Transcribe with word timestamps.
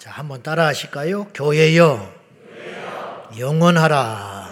자, 0.00 0.10
한번 0.12 0.42
따라 0.42 0.66
하실까요? 0.68 1.26
교회여, 1.34 2.10
영원하라. 3.38 4.48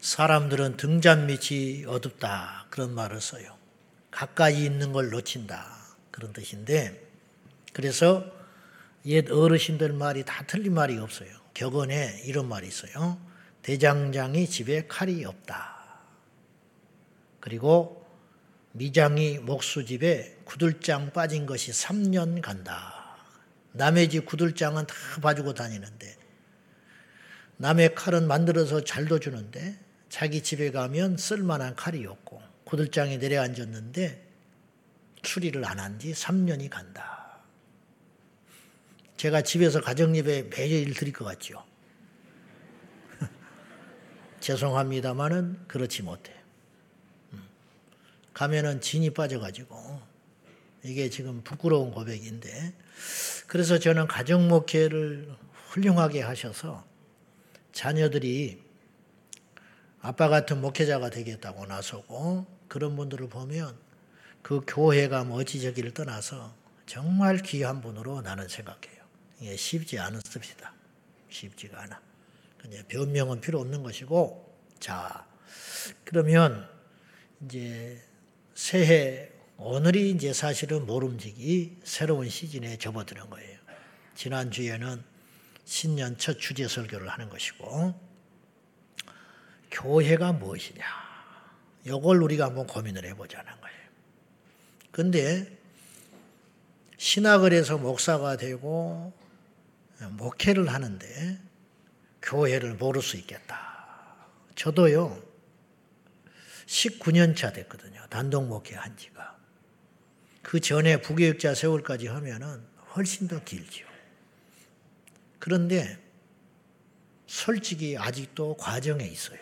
사람들은 0.00 0.76
등잔 0.76 1.26
밑이 1.26 1.86
어둡다. 1.88 2.66
그런 2.70 2.94
말을 2.94 3.20
써요. 3.20 3.56
가까이 4.12 4.64
있는 4.64 4.92
걸 4.92 5.10
놓친다. 5.10 5.66
그런 6.12 6.32
뜻인데, 6.32 7.04
그래서 7.72 8.24
옛 9.06 9.28
어르신들 9.28 9.92
말이 9.92 10.24
다 10.24 10.44
틀린 10.46 10.72
말이 10.72 10.96
없어요. 10.96 11.30
격언에 11.52 12.22
이런 12.26 12.48
말이 12.48 12.68
있어요. 12.68 13.18
대장장이 13.62 14.46
집에 14.46 14.86
칼이 14.86 15.24
없다. 15.24 15.74
그리고 17.40 18.06
미장이 18.70 19.38
목수집에 19.38 20.42
구들장 20.44 21.10
빠진 21.12 21.44
것이 21.44 21.72
3년 21.72 22.40
간다. 22.40 22.99
남의 23.72 24.08
집 24.10 24.26
구들장은 24.26 24.86
다 24.86 24.94
봐주고 25.22 25.54
다니는데 25.54 26.16
남의 27.58 27.94
칼은 27.94 28.26
만들어서 28.26 28.82
잘도 28.84 29.20
주는데 29.20 29.78
자기 30.08 30.42
집에 30.42 30.70
가면 30.70 31.16
쓸만한 31.16 31.76
칼이 31.76 32.04
없고 32.06 32.42
구들장에 32.64 33.18
내려앉았는데 33.18 34.28
추리를 35.22 35.64
안 35.64 35.78
한 35.78 35.98
지 35.98 36.12
3년이 36.12 36.70
간다. 36.70 37.38
제가 39.16 39.42
집에서 39.42 39.80
가정예배 39.82 40.44
매일 40.44 40.94
드릴 40.94 41.12
것 41.12 41.26
같죠. 41.26 41.62
죄송합니다만은 44.40 45.68
그렇지 45.68 46.02
못해. 46.02 46.32
음. 47.34 47.46
가면은 48.32 48.80
진이 48.80 49.10
빠져가지고 49.10 50.00
이게 50.84 51.10
지금 51.10 51.42
부끄러운 51.42 51.90
고백인데 51.90 52.72
그래서 53.50 53.80
저는 53.80 54.06
가정 54.06 54.46
목회를 54.46 55.28
훌륭하게 55.70 56.22
하셔서 56.22 56.86
자녀들이 57.72 58.62
아빠 60.00 60.28
같은 60.28 60.60
목회자가 60.60 61.10
되겠다고 61.10 61.66
나서고 61.66 62.46
그런 62.68 62.94
분들을 62.94 63.28
보면 63.28 63.76
그 64.42 64.60
교회가 64.68 65.24
뭐 65.24 65.40
어찌저기를 65.40 65.92
떠나서 65.94 66.54
정말 66.86 67.38
귀한 67.38 67.80
분으로 67.80 68.20
나는 68.20 68.46
생각해요. 68.46 69.02
이게 69.40 69.56
쉽지 69.56 69.98
않습니다. 69.98 70.72
쉽지가 71.28 71.82
않아. 71.82 72.00
그냥 72.56 72.84
변명은 72.86 73.40
필요 73.40 73.58
없는 73.58 73.82
것이고, 73.82 74.48
자, 74.78 75.26
그러면 76.04 76.68
이제 77.44 78.00
새해, 78.54 79.32
오늘이 79.62 80.10
이제 80.10 80.32
사실은 80.32 80.86
모름지기 80.86 81.80
새로운 81.84 82.30
시즌에 82.30 82.78
접어드는 82.78 83.28
거예요. 83.28 83.58
지난주에는 84.14 85.04
신년 85.66 86.16
첫 86.16 86.38
주제 86.38 86.66
설교를 86.66 87.08
하는 87.08 87.28
것이고, 87.28 87.94
교회가 89.70 90.32
무엇이냐. 90.32 90.82
이걸 91.84 92.22
우리가 92.22 92.46
한번 92.46 92.66
고민을 92.66 93.04
해보자는 93.04 93.52
거예요. 93.60 93.78
근데 94.90 95.58
신학을 96.96 97.52
해서 97.52 97.76
목사가 97.76 98.38
되고 98.38 99.12
목회를 100.12 100.72
하는데 100.72 101.38
교회를 102.22 102.76
모를 102.76 103.02
수 103.02 103.18
있겠다. 103.18 104.16
저도요, 104.54 105.22
19년 106.64 107.36
차 107.36 107.52
됐거든요. 107.52 108.06
단독 108.08 108.46
목회 108.46 108.74
한 108.74 108.96
지가. 108.96 109.39
그 110.50 110.58
전에 110.58 111.00
부교육자 111.00 111.54
세월까지 111.54 112.08
하면은 112.08 112.60
훨씬 112.96 113.28
더 113.28 113.38
길지요. 113.44 113.86
그런데 115.38 115.96
솔직히 117.28 117.96
아직도 117.96 118.56
과정에 118.56 119.06
있어요. 119.06 119.38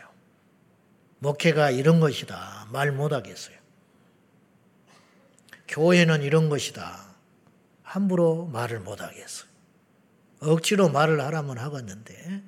목회가 1.21 1.71
이런 1.71 1.99
것이다. 1.99 2.69
말 2.73 2.93
못하겠어요. 2.93 3.57
교회는 5.67 6.25
이런 6.25 6.51
것이다. 6.51 7.15
함부로 7.83 8.45
말을 8.45 8.81
못하겠어요. 8.81 9.49
억지로 10.41 10.91
말을 10.91 11.23
하라면 11.23 11.57
하겠는데 11.57 12.43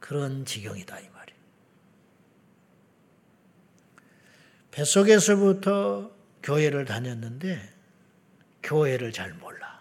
그런 0.00 0.44
지경이다 0.44 0.98
이 0.98 1.08
말이에요. 1.08 1.40
뱃속에서부터 4.72 6.10
교회를 6.42 6.84
다녔는데 6.84 7.75
교회를 8.66 9.12
잘 9.12 9.32
몰라. 9.34 9.80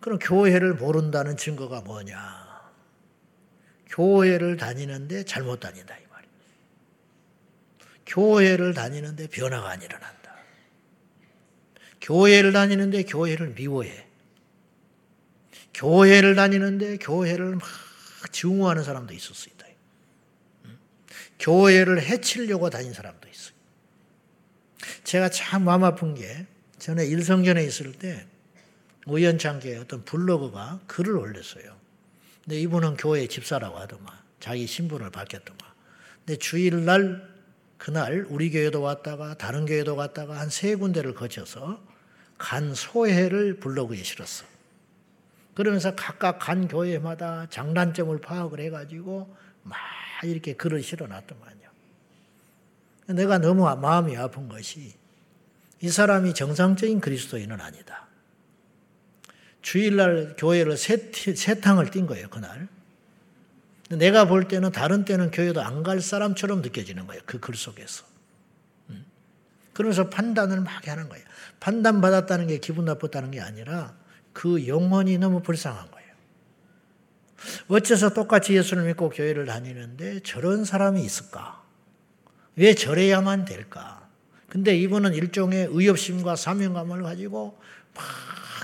그럼 0.00 0.18
교회를 0.18 0.74
모른다는 0.74 1.36
증거가 1.38 1.80
뭐냐? 1.80 2.44
교회를 3.86 4.58
다니는데 4.58 5.24
잘못 5.24 5.60
다닌다 5.60 5.96
이 5.96 6.02
말이에요. 6.10 6.34
교회를 8.04 8.74
다니는데 8.74 9.28
변화가 9.28 9.70
안 9.70 9.80
일어난다. 9.80 10.36
교회를 12.02 12.52
다니는데 12.52 13.04
교회를 13.04 13.54
미워해. 13.54 14.06
교회를 15.72 16.34
다니는데 16.34 16.98
교회를 16.98 17.56
막 17.56 17.62
증오하는 18.30 18.84
사람도 18.84 19.14
있을 19.14 19.34
수 19.34 19.48
있다. 19.48 19.64
교회를 21.38 22.02
해치려고 22.02 22.68
다닌 22.68 22.92
사람도. 22.92 23.23
제가 25.04 25.28
참 25.30 25.64
마음 25.64 25.84
아픈 25.84 26.14
게 26.14 26.46
전에 26.78 27.04
일성전에 27.06 27.64
있을 27.64 27.92
때 27.92 28.26
우연찮게 29.06 29.76
어떤 29.76 30.04
블로그가 30.04 30.80
글을 30.86 31.16
올렸어요. 31.16 31.76
근데 32.42 32.60
이분은 32.60 32.96
교회 32.96 33.26
집사라고 33.26 33.78
하더만 33.78 34.12
자기 34.40 34.66
신분을 34.66 35.10
밝혔더만. 35.10 35.58
근데 36.24 36.38
주일날 36.38 37.34
그날 37.78 38.26
우리 38.28 38.50
교회도 38.50 38.80
왔다가 38.80 39.34
다른 39.36 39.66
교회도 39.66 39.96
갔다가 39.96 40.38
한 40.38 40.48
세 40.50 40.74
군데를 40.74 41.14
거쳐서 41.14 41.82
간 42.38 42.74
소회를 42.74 43.60
블로그에 43.60 44.02
실었어. 44.02 44.44
그러면서 45.54 45.94
각각 45.94 46.38
간 46.38 46.66
교회마다 46.66 47.46
장단점을 47.48 48.18
파악을 48.20 48.60
해가지고 48.60 49.34
막 49.62 49.78
이렇게 50.24 50.54
글을 50.54 50.82
실어놨더만요. 50.82 51.63
내가 53.06 53.38
너무 53.38 53.64
마음이 53.76 54.16
아픈 54.16 54.48
것이 54.48 54.94
이 55.80 55.88
사람이 55.90 56.34
정상적인 56.34 57.00
그리스도인은 57.00 57.60
아니다. 57.60 58.06
주일날 59.62 60.36
교회를 60.38 60.76
세, 60.76 61.10
세 61.12 61.60
탕을 61.60 61.90
뛴 61.90 62.06
거예요, 62.06 62.28
그날. 62.28 62.68
내가 63.90 64.24
볼 64.26 64.48
때는 64.48 64.72
다른 64.72 65.04
때는 65.04 65.30
교회도 65.30 65.62
안 65.62 65.82
갈 65.82 66.00
사람처럼 66.00 66.62
느껴지는 66.62 67.06
거예요, 67.06 67.22
그 67.26 67.38
글 67.38 67.54
속에서. 67.54 68.04
음. 68.90 69.04
그러면서 69.74 70.08
판단을 70.08 70.60
막 70.60 70.86
하는 70.88 71.08
거예요. 71.08 71.24
판단받았다는 71.60 72.46
게 72.46 72.58
기분 72.58 72.86
나빴다는 72.86 73.30
게 73.30 73.40
아니라 73.40 73.94
그 74.32 74.66
영혼이 74.66 75.18
너무 75.18 75.42
불쌍한 75.42 75.90
거예요. 75.90 76.04
어째서 77.68 78.10
똑같이 78.14 78.54
예수를 78.56 78.84
믿고 78.84 79.10
교회를 79.10 79.44
다니는데 79.46 80.20
저런 80.20 80.64
사람이 80.64 81.02
있을까? 81.02 81.62
왜 82.56 82.74
저래야만 82.74 83.44
될까? 83.44 84.08
근데 84.48 84.76
이분은 84.76 85.14
일종의 85.14 85.68
의협심과 85.70 86.36
사명감을 86.36 87.02
가지고 87.02 87.58
막 87.94 88.04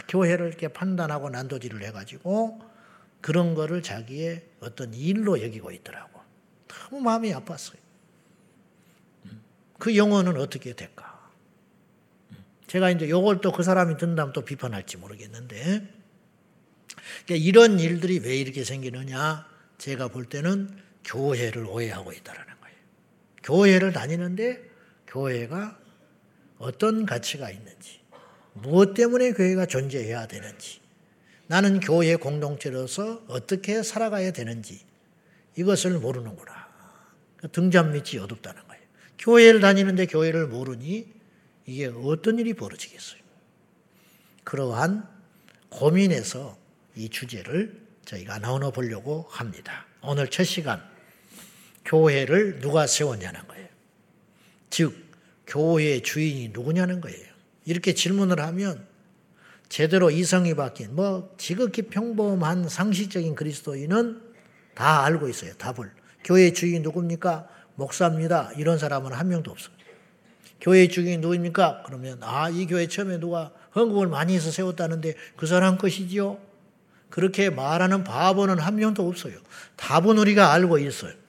교회를 0.08 0.48
이렇게 0.48 0.68
판단하고 0.68 1.30
난도질을 1.30 1.82
해가지고 1.84 2.60
그런 3.20 3.54
거를 3.54 3.82
자기의 3.82 4.44
어떤 4.60 4.94
일로 4.94 5.42
여기고 5.42 5.72
있더라고. 5.72 6.20
너무 6.68 7.02
마음이 7.02 7.32
아팠어요. 7.32 7.78
그 9.78 9.96
영혼은 9.96 10.36
어떻게 10.36 10.74
될까? 10.74 11.28
제가 12.66 12.90
이제 12.90 13.08
요걸 13.08 13.40
또 13.40 13.50
그 13.50 13.62
사람이 13.64 13.96
든다면 13.96 14.32
또 14.32 14.44
비판할지 14.44 14.97
모르겠는데, 14.97 15.56
그러니까 17.24 17.34
이런 17.34 17.80
일들이 17.80 18.20
왜 18.20 18.36
이렇게 18.36 18.62
생기느냐? 18.62 19.48
제가 19.78 20.09
볼 20.09 20.24
때는 20.26 20.78
교회를 21.04 21.65
오해하고 21.65 22.12
거예요. 22.12 22.49
교회를 23.42 23.92
다니는데 23.92 24.63
교회가 25.07 25.78
어떤 26.59 27.07
가치가 27.07 27.51
있는지, 27.51 28.01
무엇 28.53 28.95
때문에 28.95 29.33
교회가 29.33 29.66
존재해야 29.66 30.27
되는지, 30.27 30.81
나는 31.47 31.81
교회 31.81 32.16
공동체로서 32.16 33.25
어떻게 33.28 33.83
살아가야 33.83 34.33
되는지, 34.33 34.84
이것을 35.57 35.98
모르는구나. 35.98 36.69
그러니까 37.37 37.48
등잔 37.53 37.92
밑이 37.92 38.19
어둡다는 38.22 38.66
거예요. 38.69 38.83
교회를 39.19 39.60
다니는데 39.60 40.07
교회를 40.07 40.47
모르니 40.47 41.13
이게 41.66 41.87
어떤 41.87 42.39
일이 42.39 42.54
벌어지겠어요? 42.54 43.21
그러한 44.45 45.07
고민에서 45.69 46.59
이 46.97 47.09
주제를 47.09 47.81
저희가 48.04 48.39
나눠 48.39 48.71
보려고 48.71 49.27
합니다. 49.31 49.87
오늘 50.03 50.28
첫 50.28 50.45
시간, 50.45 50.83
교회를 51.91 52.60
누가 52.60 52.87
세웠냐는 52.87 53.41
거예요. 53.48 53.66
즉, 54.71 54.95
교회의 55.48 56.03
주인이 56.03 56.51
누구냐는 56.53 57.01
거예요. 57.01 57.27
이렇게 57.65 57.95
질문을 57.95 58.39
하면 58.39 58.87
제대로 59.69 60.10
이성이 60.10 60.54
바뀐 60.54 60.95
뭐 60.95 61.34
지극히 61.37 61.83
평범한 61.83 62.69
상식적인 62.69 63.34
그리스도인은 63.34 64.22
다 64.75 65.04
알고 65.04 65.28
있어요. 65.28 65.53
답을. 65.54 65.91
교회 66.22 66.53
주인이 66.53 66.78
누굽니까? 66.81 67.48
목사입니다. 67.75 68.53
이런 68.57 68.78
사람은 68.78 69.13
한 69.13 69.28
명도 69.28 69.51
없어요. 69.51 69.75
교회 70.60 70.87
주인이 70.87 71.19
누굽니까? 71.19 71.83
그러면 71.87 72.19
아, 72.22 72.48
이 72.51 72.66
교회 72.66 72.87
처음에 72.87 73.19
누가 73.19 73.51
헌금을 73.75 74.07
많이 74.07 74.37
해서 74.37 74.53
세웠다는데 74.53 75.15
그 75.37 75.47
사람 75.47 75.77
것이지요? 75.77 76.39
그렇게 77.09 77.51
말하는 77.51 78.04
바보는 78.04 78.60
한 78.60 78.77
명도 78.77 79.09
없어요. 79.09 79.34
답은 79.75 80.19
우리가 80.19 80.53
알고 80.53 80.78
있어요. 80.78 81.19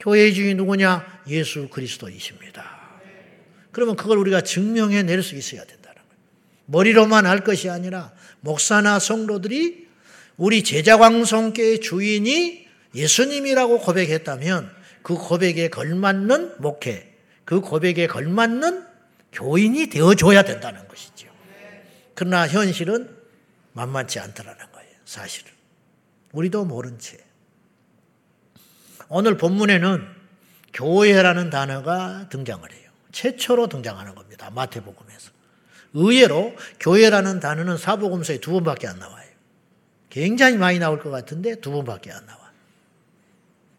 교회의 0.00 0.34
주인이 0.34 0.54
누구냐? 0.54 1.22
예수 1.28 1.68
그리스도이십니다. 1.68 2.78
그러면 3.72 3.96
그걸 3.96 4.18
우리가 4.18 4.40
증명해 4.42 5.02
낼 5.02 5.22
수 5.22 5.34
있어야 5.36 5.64
된다는 5.64 5.96
거예요. 5.96 6.18
머리로만 6.66 7.26
알 7.26 7.44
것이 7.44 7.68
아니라 7.70 8.12
목사나 8.40 8.98
성도들이 8.98 9.88
우리 10.36 10.62
제자광성교의 10.62 11.80
주인이 11.80 12.66
예수님이라고 12.94 13.80
고백했다면 13.80 14.70
그 15.02 15.14
고백에 15.14 15.68
걸맞는 15.68 16.56
목회, 16.58 17.16
그 17.44 17.60
고백에 17.60 18.06
걸맞는 18.06 18.86
교인이 19.32 19.88
되어줘야 19.88 20.42
된다는 20.42 20.86
것이죠. 20.88 21.28
그러나 22.14 22.48
현실은 22.48 23.16
만만치 23.72 24.18
않더라는 24.18 24.72
거예요. 24.72 24.90
사실은. 25.04 25.52
우리도 26.32 26.64
모른 26.64 26.98
채. 26.98 27.18
오늘 29.08 29.36
본문에는 29.36 30.06
교회라는 30.74 31.50
단어가 31.50 32.28
등장을 32.28 32.70
해요. 32.70 32.90
최초로 33.12 33.68
등장하는 33.68 34.14
겁니다. 34.14 34.50
마태복음에서. 34.50 35.30
의외로 35.94 36.54
교회라는 36.80 37.40
단어는 37.40 37.78
사복음서에 37.78 38.38
두 38.38 38.52
번밖에 38.52 38.86
안 38.86 38.98
나와요. 38.98 39.26
굉장히 40.10 40.56
많이 40.56 40.78
나올 40.78 41.00
것 41.00 41.10
같은데 41.10 41.56
두 41.60 41.70
번밖에 41.72 42.12
안 42.12 42.24
나와. 42.26 42.38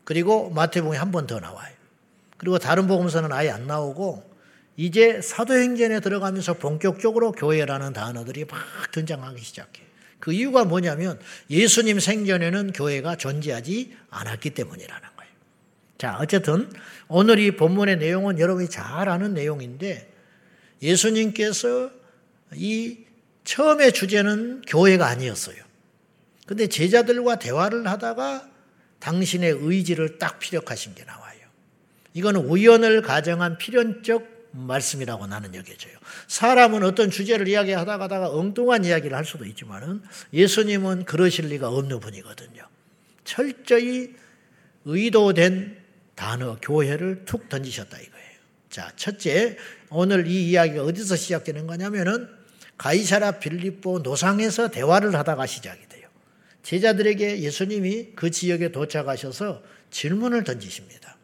그리고 0.04 0.50
마태복음에 0.50 0.98
한 0.98 1.12
번 1.12 1.28
더 1.28 1.40
나와요. 1.40 1.74
그리고 2.38 2.58
다른 2.58 2.88
복음서는 2.88 3.32
아예 3.32 3.50
안 3.50 3.68
나오고 3.68 4.28
이제 4.78 5.22
사도행전에 5.22 6.00
들어가면서 6.00 6.54
본격적으로 6.54 7.34
교회라는 7.34 7.94
단어들이 7.94 8.46
막 8.46 8.60
등장하기 8.92 9.42
시작해요. 9.42 9.86
그 10.20 10.32
이유가 10.34 10.64
뭐냐면 10.66 11.20
예수님 11.50 12.00
생전에는 12.00 12.72
교회가 12.74 13.18
존재하지 13.18 13.96
않았기 14.10 14.52
때문이라는. 14.52 15.09
자, 16.00 16.18
어쨌든 16.22 16.72
오늘 17.10 17.40
이 17.40 17.52
본문의 17.52 17.98
내용은 17.98 18.40
여러분이 18.40 18.70
잘 18.70 19.10
아는 19.10 19.34
내용인데 19.34 20.10
예수님께서 20.82 21.92
이 22.56 23.00
처음의 23.44 23.92
주제는 23.92 24.62
교회가 24.66 25.06
아니었어요. 25.06 25.58
근데 26.48 26.68
제자들과 26.68 27.38
대화를 27.38 27.86
하다가 27.86 28.50
당신의 29.00 29.58
의지를 29.60 30.18
딱 30.18 30.40
피력하신 30.40 30.96
게 30.96 31.04
나와요. 31.04 31.38
이거는 32.14 32.46
우연을 32.46 33.02
가정한 33.02 33.58
필연적 33.58 34.26
말씀이라고 34.52 35.28
나는 35.28 35.54
여겨져요. 35.54 35.94
사람은 36.28 36.84
어떤 36.84 37.12
주제를 37.12 37.50
이야기하다 37.50 37.98
가 37.98 38.08
다가 38.08 38.30
엉뚱한 38.30 38.86
이야기를 38.86 39.16
할 39.16 39.26
수도 39.26 39.46
있지만은 39.46 40.02
예수님은 40.32 41.04
그러실 41.04 41.48
리가 41.48 41.68
없는 41.68 42.00
분이거든요. 42.00 42.64
철저히 43.26 44.16
의도된 44.86 45.79
단어, 46.20 46.58
교회를 46.62 47.24
툭 47.24 47.48
던지셨다 47.48 47.98
이거예요. 47.98 48.30
자, 48.70 48.92
첫째, 48.98 49.58
오늘 49.90 50.28
이 50.28 50.50
이야기가 50.50 50.84
어디서 50.84 51.16
시작되는 51.16 51.66
거냐면은 51.66 52.28
가이사라 52.78 53.40
빌립보 53.40 54.00
노상에서 54.00 54.70
대화를 54.70 55.16
하다가 55.16 55.46
시작이 55.46 55.88
돼요. 55.88 56.10
제자들에게 56.64 57.40
예수님이 57.40 58.10
그 58.18 58.32
지역에 58.32 58.74
도착하셔서 58.74 59.64
질문을 59.92 60.44
던지십니다. 60.44 61.16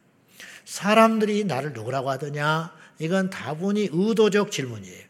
사람들이 0.63 1.43
나를 1.43 1.73
누구라고 1.73 2.09
하더냐? 2.11 2.73
이건 2.99 3.29
다분히 3.29 3.89
의도적 3.91 4.49
질문이에요. 4.49 5.03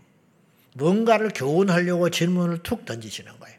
뭔가를 0.73 1.29
교훈하려고 1.29 2.09
질문을 2.09 2.63
툭 2.63 2.85
던지시는 2.85 3.39
거예요. 3.39 3.57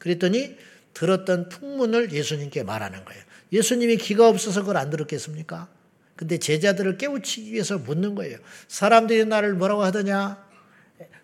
그랬더니 0.00 0.56
들었던 0.92 1.48
풍문을 1.50 2.10
예수님께 2.10 2.64
말하는 2.64 3.04
거예요. 3.04 3.22
예수님이 3.52 3.98
기가 3.98 4.28
없어서 4.28 4.60
그걸 4.60 4.78
안 4.78 4.90
들었겠습니까? 4.90 5.68
근데 6.16 6.38
제자들을 6.38 6.98
깨우치기 6.98 7.52
위해서 7.52 7.78
묻는 7.78 8.14
거예요. 8.14 8.38
사람들이 8.68 9.24
나를 9.24 9.54
뭐라고 9.54 9.82
하더냐? 9.84 10.42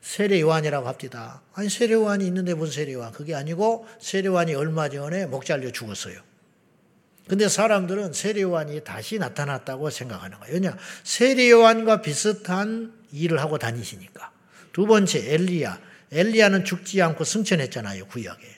세례 0.01 0.41
요한이라고 0.41 0.89
합니다. 0.89 1.43
아니 1.55 1.69
세례 1.69 1.95
요한이 1.95 2.27
있는데 2.27 2.55
무슨 2.55 2.73
세례 2.73 2.93
요한? 2.95 3.13
그게 3.13 3.35
아니고 3.35 3.87
세례 4.01 4.29
요한이 4.29 4.55
얼마 4.55 4.89
전에 4.89 5.27
목 5.27 5.45
잘려 5.45 5.71
죽었어요. 5.71 6.21
근데 7.29 7.49
사람들은 7.49 8.15
세례 8.15 8.43
요한이 8.43 8.85
다시 8.85 9.19
나타났다고 9.19 9.91
생각하는 9.91 10.39
거예요. 10.41 10.55
왜냐? 10.55 10.77
세례 11.05 11.51
요한과 11.51 12.01
비슷한 12.01 12.95
일을 13.13 13.41
하고 13.41 13.59
다니시니까. 13.59 14.33
두 14.73 14.87
번째, 14.87 15.35
엘리야. 15.35 15.79
엘리야는 16.11 16.65
죽지 16.65 17.03
않고 17.03 17.25
승천했잖아요, 17.25 18.07
구약에. 18.07 18.58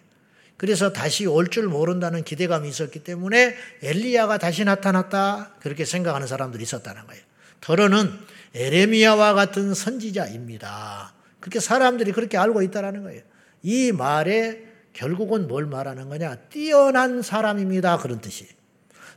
그래서 0.61 0.93
다시 0.93 1.25
올 1.25 1.49
줄 1.49 1.69
모른다는 1.69 2.23
기대감이 2.23 2.69
있었기 2.69 3.03
때문에 3.03 3.57
엘리야가 3.83 4.37
다시 4.37 4.63
나타났다. 4.63 5.55
그렇게 5.59 5.87
생각하는 5.87 6.27
사람들이 6.27 6.63
있었다는 6.63 7.07
거예요. 7.07 7.23
더러는 7.63 8.13
에레미야와 8.55 9.33
같은 9.33 9.73
선지자입니다. 9.73 11.15
그렇게 11.41 11.61
사람들이 11.61 12.13
그렇게 12.13 12.37
알고 12.37 12.61
있다는 12.61 13.05
거예요. 13.05 13.23
이 13.63 13.91
말에 13.93 14.63
결국은 14.93 15.49
뭘 15.49 15.65
말하는 15.65 16.11
거냐? 16.11 16.35
뛰어난 16.51 17.23
사람입니다. 17.23 17.97
그런 17.97 18.21
뜻이에요. 18.21 18.53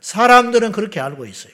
사람들은 0.00 0.72
그렇게 0.72 0.98
알고 0.98 1.26
있어요. 1.26 1.52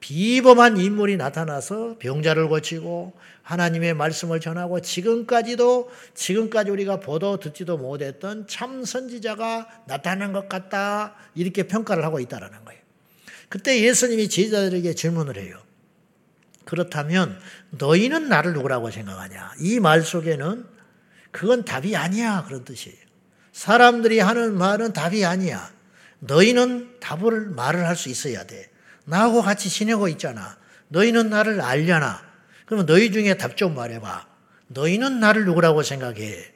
비범한 0.00 0.76
인물이 0.76 1.16
나타나서 1.16 1.96
병자를 1.98 2.48
고치고 2.48 3.14
하나님의 3.44 3.94
말씀을 3.94 4.40
전하고 4.40 4.80
지금까지도 4.80 5.90
지금까지 6.14 6.70
우리가 6.70 6.98
보도 7.00 7.38
듣지도 7.38 7.76
못했던 7.76 8.46
참 8.48 8.84
선지자가 8.84 9.84
나타난 9.86 10.32
것 10.32 10.48
같다 10.48 11.14
이렇게 11.34 11.64
평가를 11.64 12.04
하고 12.04 12.18
있다라는 12.20 12.64
거예요. 12.64 12.80
그때 13.50 13.80
예수님이 13.82 14.28
제자들에게 14.28 14.94
질문을 14.94 15.36
해요. 15.36 15.58
그렇다면 16.64 17.38
너희는 17.70 18.28
나를 18.28 18.54
누구라고 18.54 18.90
생각하냐? 18.90 19.52
이 19.60 19.78
말 19.78 20.00
속에는 20.02 20.66
그건 21.30 21.64
답이 21.64 21.94
아니야 21.96 22.44
그런 22.46 22.64
뜻이에요. 22.64 22.96
사람들이 23.52 24.20
하는 24.20 24.56
말은 24.56 24.92
답이 24.94 25.24
아니야. 25.24 25.70
너희는 26.20 26.98
답을 27.00 27.50
말을 27.50 27.86
할 27.86 27.96
수 27.96 28.08
있어야 28.08 28.44
돼. 28.44 28.70
나하고 29.04 29.42
같이 29.42 29.68
지내고 29.68 30.08
있잖아. 30.08 30.56
너희는 30.88 31.28
나를 31.28 31.60
알려나? 31.60 32.22
그러면 32.66 32.86
너희 32.86 33.12
중에 33.12 33.34
답 33.34 33.56
좀 33.56 33.74
말해봐. 33.74 34.26
너희는 34.68 35.20
나를 35.20 35.44
누구라고 35.44 35.82
생각해? 35.82 36.52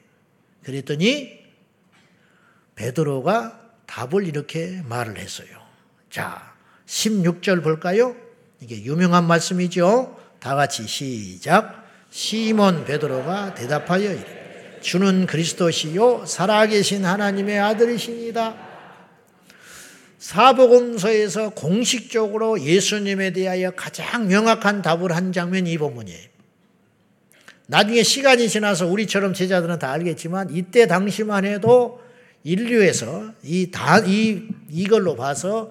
그랬더니 0.64 1.38
베드로가 2.74 3.60
답을 3.86 4.26
이렇게 4.26 4.82
말을 4.86 5.18
했어요. 5.18 5.48
자, 6.10 6.54
16절 6.86 7.62
볼까요? 7.62 8.16
이게 8.60 8.82
유명한 8.84 9.24
말씀이죠. 9.26 10.18
다 10.40 10.54
같이 10.54 10.86
시작. 10.86 11.86
시몬 12.10 12.84
베드로가 12.84 13.54
대답하여 13.54 14.12
이르 14.12 14.24
주는 14.80 15.26
그리스도시요 15.26 16.24
살아계신 16.26 17.04
하나님의 17.04 17.58
아들이십니다. 17.58 18.67
사복음서에서 20.18 21.50
공식적으로 21.50 22.60
예수님에 22.60 23.32
대하여 23.32 23.70
가장 23.70 24.26
명확한 24.26 24.82
답을 24.82 25.12
한 25.12 25.32
장면이 25.32 25.72
이 25.72 25.78
본문이에요. 25.78 26.28
나중에 27.66 28.02
시간이 28.02 28.48
지나서 28.48 28.87
우리처럼 28.87 29.34
제자들은 29.34 29.78
다 29.78 29.92
알겠지만 29.92 30.54
이때 30.54 30.87
당시만 30.87 31.44
해도 31.44 32.02
인류에서 32.42 33.32
이 33.42 33.70
다, 33.70 33.98
이, 34.00 34.42
이걸로 34.70 35.16
봐서 35.16 35.70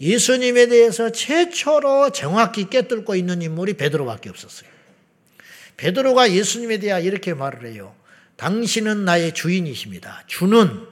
예수님에 0.00 0.68
대해서 0.68 1.10
최초로 1.10 2.10
정확히 2.10 2.70
깨뚫고 2.70 3.14
있는 3.14 3.42
인물이 3.42 3.74
베드로밖에 3.74 4.30
없었어요. 4.30 4.70
베드로가 5.76 6.32
예수님에 6.32 6.78
대하 6.78 6.98
이렇게 6.98 7.34
말을 7.34 7.72
해요. 7.72 7.94
당신은 8.36 9.04
나의 9.04 9.34
주인이십니다. 9.34 10.24
주는 10.26 10.86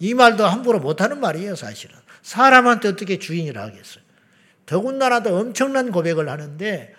이 0.00 0.14
말도 0.14 0.46
함부로 0.46 0.80
못하는 0.80 1.20
말이에요, 1.20 1.54
사실은. 1.54 2.01
사람한테 2.22 2.88
어떻게 2.88 3.18
주인이라 3.18 3.62
하겠어요? 3.62 4.02
더군다나도 4.66 5.36
엄청난 5.36 5.90
고백을 5.90 6.28
하는데 6.28 6.94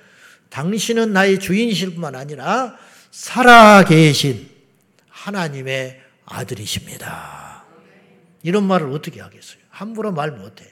당신은 0.50 1.14
나의 1.14 1.40
주인이실 1.40 1.92
뿐만 1.92 2.16
아니라 2.16 2.78
살아계신 3.12 4.50
하나님의 5.10 6.02
아들이십니다. 6.26 7.64
이런 8.44 8.66
말을 8.66 8.92
어떻게 8.92 9.22
하겠어요? 9.22 9.60
함부로 9.70 10.12
말 10.12 10.32
못해. 10.32 10.66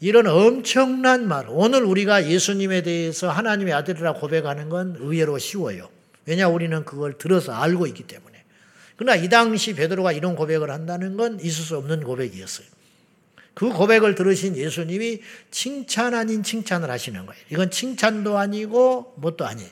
이런 0.00 0.26
엄청난 0.26 1.28
말. 1.28 1.46
오늘 1.48 1.84
우리가 1.84 2.28
예수님에 2.28 2.82
대해서 2.82 3.30
하나님의 3.30 3.72
아들이라 3.72 4.14
고백하는 4.14 4.68
건 4.68 4.96
의외로 4.98 5.38
쉬워요. 5.38 5.88
왜냐 6.26 6.48
우리는 6.48 6.84
그걸 6.84 7.16
들어서 7.18 7.52
알고 7.52 7.86
있기 7.86 8.02
때문에. 8.04 8.44
그러나 8.96 9.16
이 9.16 9.28
당시 9.28 9.74
베드로가 9.74 10.12
이런 10.12 10.34
고백을 10.34 10.70
한다는 10.70 11.16
건 11.16 11.38
있을 11.40 11.64
수 11.64 11.76
없는 11.76 12.02
고백이었어요. 12.02 12.66
그 13.54 13.68
고백을 13.70 14.14
들으신 14.14 14.56
예수님이 14.56 15.20
칭찬 15.50 16.14
아닌 16.14 16.42
칭찬을 16.42 16.90
하시는 16.90 17.26
거예요. 17.26 17.42
이건 17.50 17.70
칭찬도 17.70 18.38
아니고 18.38 19.14
뭣도 19.18 19.44
아니에요. 19.44 19.70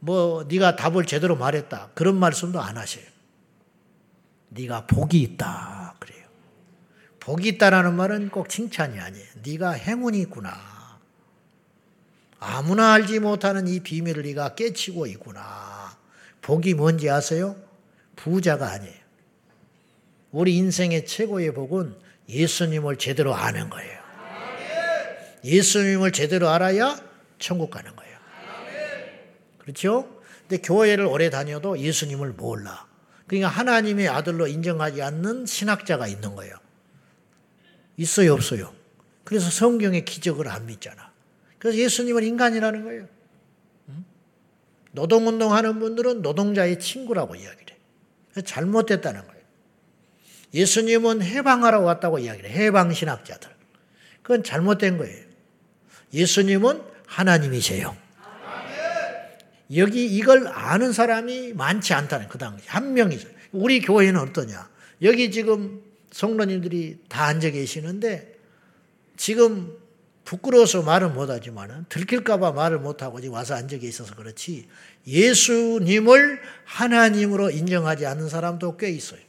뭐 0.00 0.44
네가 0.48 0.76
답을 0.76 1.06
제대로 1.06 1.36
말했다. 1.36 1.90
그런 1.94 2.16
말씀도 2.16 2.60
안 2.60 2.76
하셔요. 2.76 3.04
네가 4.50 4.86
복이 4.86 5.20
있다. 5.20 5.94
그래요. 5.98 6.26
복이 7.20 7.48
있다라는 7.48 7.94
말은 7.94 8.30
꼭 8.30 8.48
칭찬이 8.48 8.98
아니에요. 8.98 9.26
네가 9.44 9.72
행운이 9.72 10.20
있구나. 10.22 10.76
아무나 12.38 12.92
알지 12.92 13.20
못하는 13.20 13.66
이 13.66 13.80
비밀을 13.80 14.22
네가 14.22 14.54
깨치고 14.54 15.06
있구나. 15.06 15.96
복이 16.42 16.74
뭔지 16.74 17.10
아세요? 17.10 17.56
부자가 18.14 18.70
아니에요. 18.70 19.05
우리 20.30 20.56
인생의 20.56 21.06
최고의 21.06 21.54
복은 21.54 21.94
예수님을 22.28 22.96
제대로 22.96 23.34
아는 23.34 23.70
거예요. 23.70 23.96
예수님을 25.44 26.12
제대로 26.12 26.48
알아야 26.48 27.00
천국 27.38 27.70
가는 27.70 27.94
거예요. 27.94 28.16
그렇죠? 29.58 30.20
근데 30.48 30.62
교회를 30.62 31.06
오래 31.06 31.30
다녀도 31.30 31.78
예수님을 31.78 32.32
몰라. 32.32 32.86
그러니까 33.26 33.48
하나님의 33.48 34.08
아들로 34.08 34.46
인정하지 34.46 35.02
않는 35.02 35.46
신학자가 35.46 36.06
있는 36.06 36.34
거예요. 36.34 36.54
있어요, 37.96 38.34
없어요? 38.34 38.72
그래서 39.24 39.50
성경의 39.50 40.04
기적을 40.04 40.48
안 40.48 40.66
믿잖아. 40.66 41.10
그래서 41.58 41.78
예수님은 41.78 42.22
인간이라는 42.22 42.84
거예요. 42.84 43.08
노동운동 44.92 45.52
하는 45.52 45.78
분들은 45.78 46.22
노동자의 46.22 46.78
친구라고 46.78 47.34
이야기를 47.34 47.76
해. 48.36 48.42
잘못됐다는 48.42 49.26
거예요. 49.26 49.35
예수님은 50.56 51.22
해방하러 51.22 51.80
왔다고 51.82 52.18
이야기를 52.18 52.48
해. 52.50 52.64
해방신학자들. 52.66 53.50
그건 54.22 54.42
잘못된 54.42 54.96
거예요. 54.96 55.24
예수님은 56.14 56.82
하나님이세요. 57.06 57.94
여기 59.74 60.06
이걸 60.06 60.46
아는 60.48 60.92
사람이 60.92 61.52
많지 61.52 61.92
않다는 61.92 62.28
그 62.28 62.38
당시 62.38 62.64
한 62.68 62.94
명이죠. 62.94 63.28
우리 63.52 63.80
교회는 63.80 64.18
어떠냐? 64.20 64.70
여기 65.02 65.30
지금 65.30 65.82
성도님들이 66.10 67.00
다 67.08 67.24
앉아 67.26 67.50
계시는데 67.50 68.34
지금 69.16 69.76
부끄러워서 70.24 70.82
말을 70.82 71.10
못하지만 71.10 71.84
들킬까봐 71.88 72.52
말을 72.52 72.78
못하고 72.78 73.20
지금 73.20 73.34
와서 73.34 73.54
앉아 73.54 73.78
계셔서 73.78 74.14
그렇지 74.14 74.68
예수님을 75.06 76.40
하나님으로 76.64 77.50
인정하지 77.50 78.06
않는 78.06 78.28
사람도 78.28 78.76
꽤 78.76 78.88
있어요. 78.90 79.20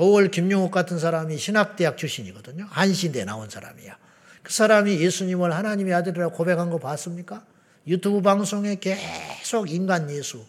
도월 0.00 0.30
김용욱 0.30 0.70
같은 0.70 0.98
사람이 0.98 1.36
신학대학 1.36 1.98
출신이거든요. 1.98 2.66
한신대 2.70 3.26
나온 3.26 3.50
사람이야. 3.50 3.98
그 4.42 4.50
사람이 4.50 4.98
예수님을 4.98 5.54
하나님의 5.54 5.92
아들이라고 5.92 6.34
고백한 6.34 6.70
거 6.70 6.78
봤습니까? 6.78 7.44
유튜브 7.86 8.22
방송에 8.22 8.76
계속 8.76 9.70
인간 9.70 10.10
예수, 10.10 10.42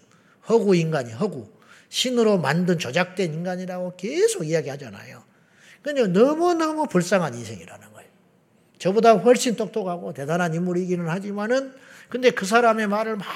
허구 0.47 0.77
인간이 0.77 1.11
허구, 1.11 1.49
신으로 1.89 2.37
만든 2.37 2.79
조작된 2.79 3.33
인간이라고 3.33 3.97
계속 3.97 4.47
이야기하잖아요. 4.47 5.21
근데 5.81 6.07
너무너무 6.07 6.87
불쌍한 6.87 7.33
인생이라는 7.33 7.91
거예요. 7.91 8.09
저보다 8.77 9.15
훨씬 9.15 9.57
똑똑하고 9.57 10.13
대단한 10.13 10.53
인물이기는 10.53 11.09
하지만은 11.09 11.75
근데 12.07 12.31
그 12.31 12.45
사람의 12.45 12.87
말을 12.87 13.17
막 13.17 13.27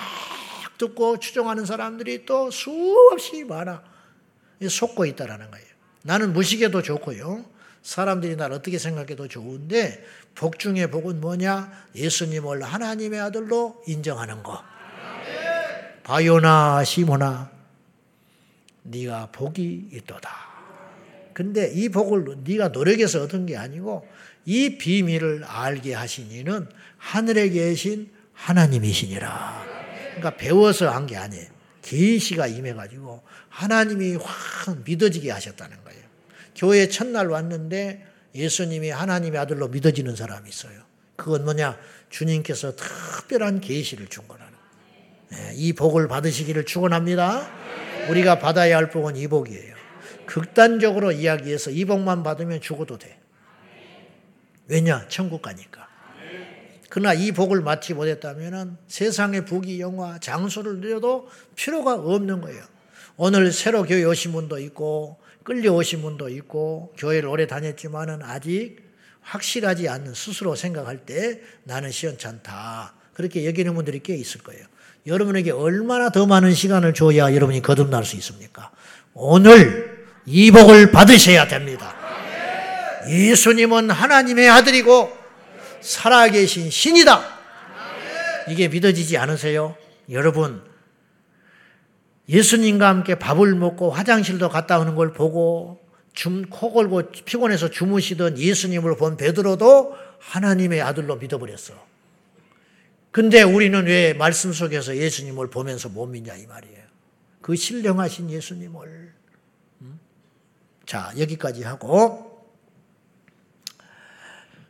듣고 0.78 1.20
추종하는 1.20 1.66
사람들이 1.66 2.26
또 2.26 2.50
수없이 2.52 3.44
많아. 3.44 3.84
속고 4.66 5.06
있다라는 5.08 5.52
거예요. 5.52 5.75
나는 6.06 6.34
무식해도 6.34 6.84
좋고요. 6.84 7.44
사람들이 7.82 8.36
날 8.36 8.52
어떻게 8.52 8.78
생각해도 8.78 9.28
좋은데 9.28 10.06
복 10.36 10.60
중에 10.60 10.88
복은 10.92 11.20
뭐냐? 11.20 11.72
예수님을 11.96 12.62
하나님의 12.62 13.20
아들로 13.20 13.82
인정하는 13.88 14.44
거. 14.44 14.64
바요나 16.04 16.84
시모나 16.84 17.50
네가 18.84 19.30
복이 19.32 19.90
있도다. 19.94 20.30
근데 21.34 21.72
이 21.74 21.90
복을 21.90 22.38
네가 22.44 22.68
노력해서 22.68 23.24
얻은 23.24 23.48
게 23.48 23.58
아니고 23.58 24.08
이 24.46 24.78
비밀을 24.78 25.44
알게 25.44 25.96
하신 25.96 26.32
이는 26.32 26.70
하늘에 26.98 27.50
계신 27.50 28.12
하나님이시니라. 28.34 29.66
그러니까 30.18 30.38
배워서 30.38 30.90
한 30.92 31.08
게 31.08 31.18
아니에요. 31.18 31.55
계시가 31.86 32.48
임해가지고 32.48 33.22
하나님이 33.50 34.16
확 34.16 34.84
믿어지게 34.84 35.30
하셨다는 35.30 35.84
거예요. 35.84 36.02
교회 36.56 36.90
첫날 36.90 37.28
왔는데 37.30 38.04
예수님이 38.34 38.90
하나님의 38.90 39.40
아들로 39.40 39.68
믿어지는 39.68 40.16
사람이 40.16 40.50
있어요. 40.50 40.82
그건 41.16 41.46
뭐냐? 41.46 41.78
주님께서 42.10 42.76
특별한 42.76 43.62
계시를 43.62 44.08
준 44.08 44.28
거라는 44.28 44.54
네, 45.30 45.52
이 45.56 45.74
복을 45.74 46.08
받으시기를 46.08 46.66
축원합니다. 46.66 47.50
우리가 48.10 48.40
받아야 48.40 48.78
할 48.78 48.90
복은 48.90 49.16
이 49.16 49.28
복이에요. 49.28 49.76
극단적으로 50.26 51.12
이야기해서 51.12 51.70
이 51.70 51.86
복만 51.86 52.24
받으면 52.24 52.62
죽어도 52.62 52.98
돼. 52.98 53.20
왜냐? 54.68 55.08
천국 55.08 55.44
가니까. 55.44 55.85
그러나 56.96 57.14
이 57.14 57.34
복을 57.34 57.60
맡지 57.60 57.94
못했다면 57.94 58.78
세상의 58.88 59.44
부귀 59.44 59.82
영화 59.82 60.18
장수를 60.18 60.78
누려도 60.78 61.28
필요가 61.54 61.96
없는 61.96 62.40
거예요. 62.40 62.64
오늘 63.18 63.52
새로 63.52 63.84
교회 63.84 64.06
오신 64.06 64.32
분도 64.32 64.58
있고 64.60 65.18
끌려오신 65.44 66.02
분도 66.02 66.30
있고 66.30 66.94
교회를 66.98 67.28
오래 67.28 67.48
다녔지만은 67.48 68.22
아직 68.24 68.78
확실하지 69.20 69.90
않는 69.90 70.14
스스로 70.14 70.56
생각할 70.56 71.00
때 71.00 71.42
나는 71.66 71.92
시원찮다. 71.92 72.94
그렇게 73.14 73.46
여기는 73.46 73.76
분들이 73.76 74.00
꽤 74.02 74.16
있을 74.16 74.40
거예요. 74.44 74.66
여러분에게 75.06 75.52
얼마나 75.52 76.12
더 76.12 76.26
많은 76.26 76.54
시간을 76.54 76.94
줘야 76.94 77.36
여러분이 77.36 77.62
거듭날 77.62 78.06
수 78.06 78.16
있습니까? 78.16 78.72
오늘 79.14 80.08
이 80.26 80.50
복을 80.50 80.92
받으셔야 80.92 81.50
됩니다. 81.50 81.94
예수님은 83.10 83.90
하나님의 83.90 84.50
아들이고 84.50 85.15
살아계신 85.86 86.70
신이다. 86.70 87.36
이게 88.50 88.68
믿어지지 88.68 89.18
않으세요? 89.18 89.78
여러분, 90.10 90.64
예수님과 92.28 92.88
함께 92.88 93.16
밥을 93.16 93.56
먹고 93.56 93.92
화장실도 93.92 94.50
갔다 94.50 94.80
오는 94.80 94.96
걸 94.96 95.14
보고 95.14 95.80
줌, 96.14 96.50
코 96.50 96.72
골고 96.72 97.12
피곤해서 97.26 97.70
주무시던 97.70 98.40
예수님을 98.40 98.98
본 98.98 99.16
베드로도 99.18 99.96
하나님의 100.20 100.82
아들로 100.82 101.18
믿어버렸어. 101.18 101.74
근데 103.12 103.44
우리는 103.44 103.86
왜 103.86 104.14
말씀 104.14 104.54
속에서 104.54 104.96
예수님을 104.98 105.50
보면서 105.50 105.90
못 105.90 106.08
믿냐 106.08 106.36
이 106.36 106.48
말이에요. 106.48 106.84
그 107.42 107.56
신령하신 107.56 108.32
예수님을. 108.32 109.14
자, 110.86 111.14
여기까지 111.18 111.64
하고 111.64 112.35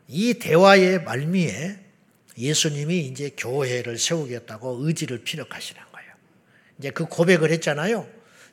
이 0.08 0.36
대화의 0.36 1.04
말미에 1.04 1.80
예수님이 2.38 3.00
이제 3.08 3.32
교회를 3.38 3.98
세우겠다고 3.98 4.86
의지를 4.86 5.24
피력하시는 5.24 5.86
이제 6.80 6.90
그 6.92 7.06
고백을 7.06 7.52
했잖아요. 7.52 8.08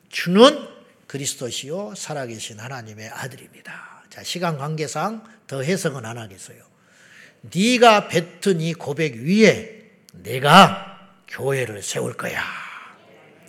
주는 0.09 0.67
그리스도시요 1.07 1.93
살아계신 1.95 2.59
하나님의 2.59 3.09
아들입니다. 3.09 4.03
자, 4.09 4.23
시간 4.23 4.57
관계상 4.57 5.23
더 5.47 5.61
해석은 5.61 6.05
안 6.05 6.17
하겠어요. 6.17 6.63
네가 7.53 8.07
뱉은 8.07 8.61
이 8.61 8.73
고백 8.73 9.15
위에 9.15 9.81
내가 10.13 11.17
교회를 11.27 11.81
세울 11.81 12.13
거야. 12.13 12.43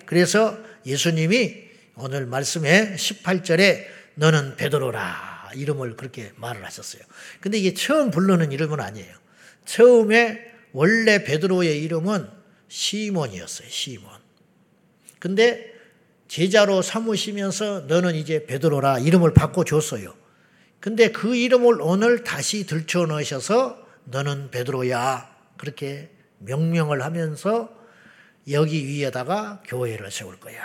그래서 0.06 0.58
예수님이 0.84 1.64
오늘 1.96 2.26
말씀에 2.26 2.96
18절에 2.96 3.86
너는 4.16 4.56
베드로라 4.56 5.33
이름을 5.54 5.96
그렇게 5.96 6.32
말을 6.36 6.64
하셨어요. 6.64 7.02
근데 7.40 7.58
이게 7.58 7.74
처음 7.74 8.10
부르는 8.10 8.52
이름은 8.52 8.80
아니에요. 8.80 9.14
처음에 9.64 10.52
원래 10.72 11.24
베드로의 11.24 11.82
이름은 11.82 12.28
시몬이었어요. 12.68 13.68
시몬. 13.68 14.10
근데 15.18 15.72
제자로 16.28 16.82
삼으시면서 16.82 17.82
너는 17.82 18.14
이제 18.16 18.46
베드로라 18.46 18.98
이름을 18.98 19.34
바꿔 19.34 19.64
줬어요. 19.64 20.14
근데 20.80 21.12
그 21.12 21.34
이름을 21.36 21.80
오늘 21.80 22.24
다시 22.24 22.66
들춰 22.66 23.06
넣으셔서 23.06 23.78
너는 24.04 24.50
베드로야. 24.50 25.34
그렇게 25.56 26.10
명명을 26.40 27.02
하면서 27.02 27.74
여기 28.50 28.86
위에다가 28.86 29.62
교회를 29.66 30.10
세울 30.10 30.38
거야. 30.38 30.60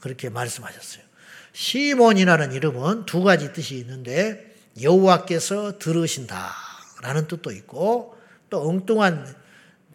그렇게 0.00 0.28
말씀하셨어요. 0.28 1.04
시몬이라는 1.52 2.52
이름은 2.52 3.06
두 3.06 3.22
가지 3.22 3.52
뜻이 3.52 3.76
있는데 3.78 4.54
여호와께서 4.80 5.78
들으신다라는 5.78 7.28
뜻도 7.28 7.52
있고 7.52 8.16
또 8.48 8.68
엉뚱한 8.68 9.34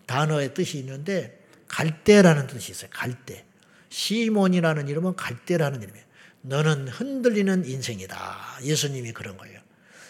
단어의 0.05 0.53
뜻이 0.53 0.77
있는데 0.79 1.43
갈대라는 1.67 2.47
뜻이 2.47 2.71
있어요. 2.71 2.89
갈대. 2.93 3.45
시몬이라는 3.89 4.87
이름은 4.87 5.15
갈대라는 5.15 5.81
이름이에요. 5.81 6.05
너는 6.41 6.87
흔들리는 6.87 7.65
인생이다. 7.65 8.59
예수님이 8.63 9.11
그런 9.11 9.37
거예요. 9.37 9.59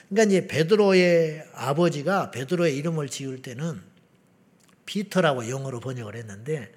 그러니까 0.10 0.30
이제 0.30 0.48
베드로의 0.48 1.46
아버지가 1.54 2.32
베드로의 2.32 2.75
이름을 2.77 3.10
지을 3.10 3.42
때는 3.42 3.82
피터라고 4.86 5.50
영어로 5.50 5.80
번역을 5.80 6.16
했는데 6.16 6.72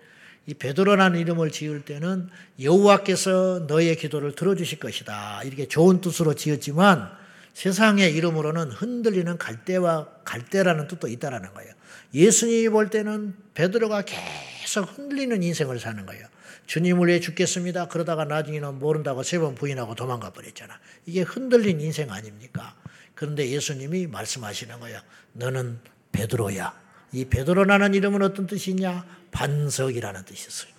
이 0.47 0.55
베드로라는 0.55 1.19
이름을 1.21 1.51
지을 1.51 1.83
때는 1.85 2.29
여호와께서 2.61 3.67
너의 3.69 3.97
기도를 3.97 4.35
들어주실 4.35 4.79
것이다. 4.81 5.43
이렇게 5.45 5.67
좋은 5.69 6.01
뜻으로 6.01 6.35
지었지만 6.35 7.11
세상의 7.55 8.15
이름으로는 8.15 8.71
흔들리는 8.71 9.37
갈대와 9.39 10.09
갈대라는 10.25 10.89
뜻도 10.89 11.09
있다라는 11.09 11.53
거예요. 11.55 11.73
예수님이 12.15 12.69
볼 12.71 12.91
때는 12.91 13.35
베드로가 13.55 14.03
계속 14.03 14.97
흔들리는 14.97 15.43
인생을 15.43 15.79
사는 15.79 16.05
거예요. 16.07 16.27
주님을 16.67 17.09
위해 17.09 17.21
죽겠습니다. 17.21 17.89
그러다가 17.89 18.25
나중에는 18.25 18.79
모른다고 18.79 19.23
세 19.23 19.39
번 19.41 19.55
부인하고 19.55 19.95
도망가 19.95 20.31
버렸잖아. 20.31 20.79
이게 21.07 21.23
흔들린 21.23 21.81
인생 21.81 22.11
아닙니까? 22.13 22.77
그런데 23.15 23.49
예수님이 23.49 24.07
말씀하시는 24.07 24.79
거예요. 24.81 25.01
너는 25.33 25.81
베드로야. 26.13 26.73
이 27.13 27.25
베드로라는 27.25 27.95
이름은 27.95 28.23
어떤 28.23 28.47
뜻이냐? 28.47 29.05
반석이라는 29.31 30.25
뜻이 30.25 30.49
있어요. 30.49 30.73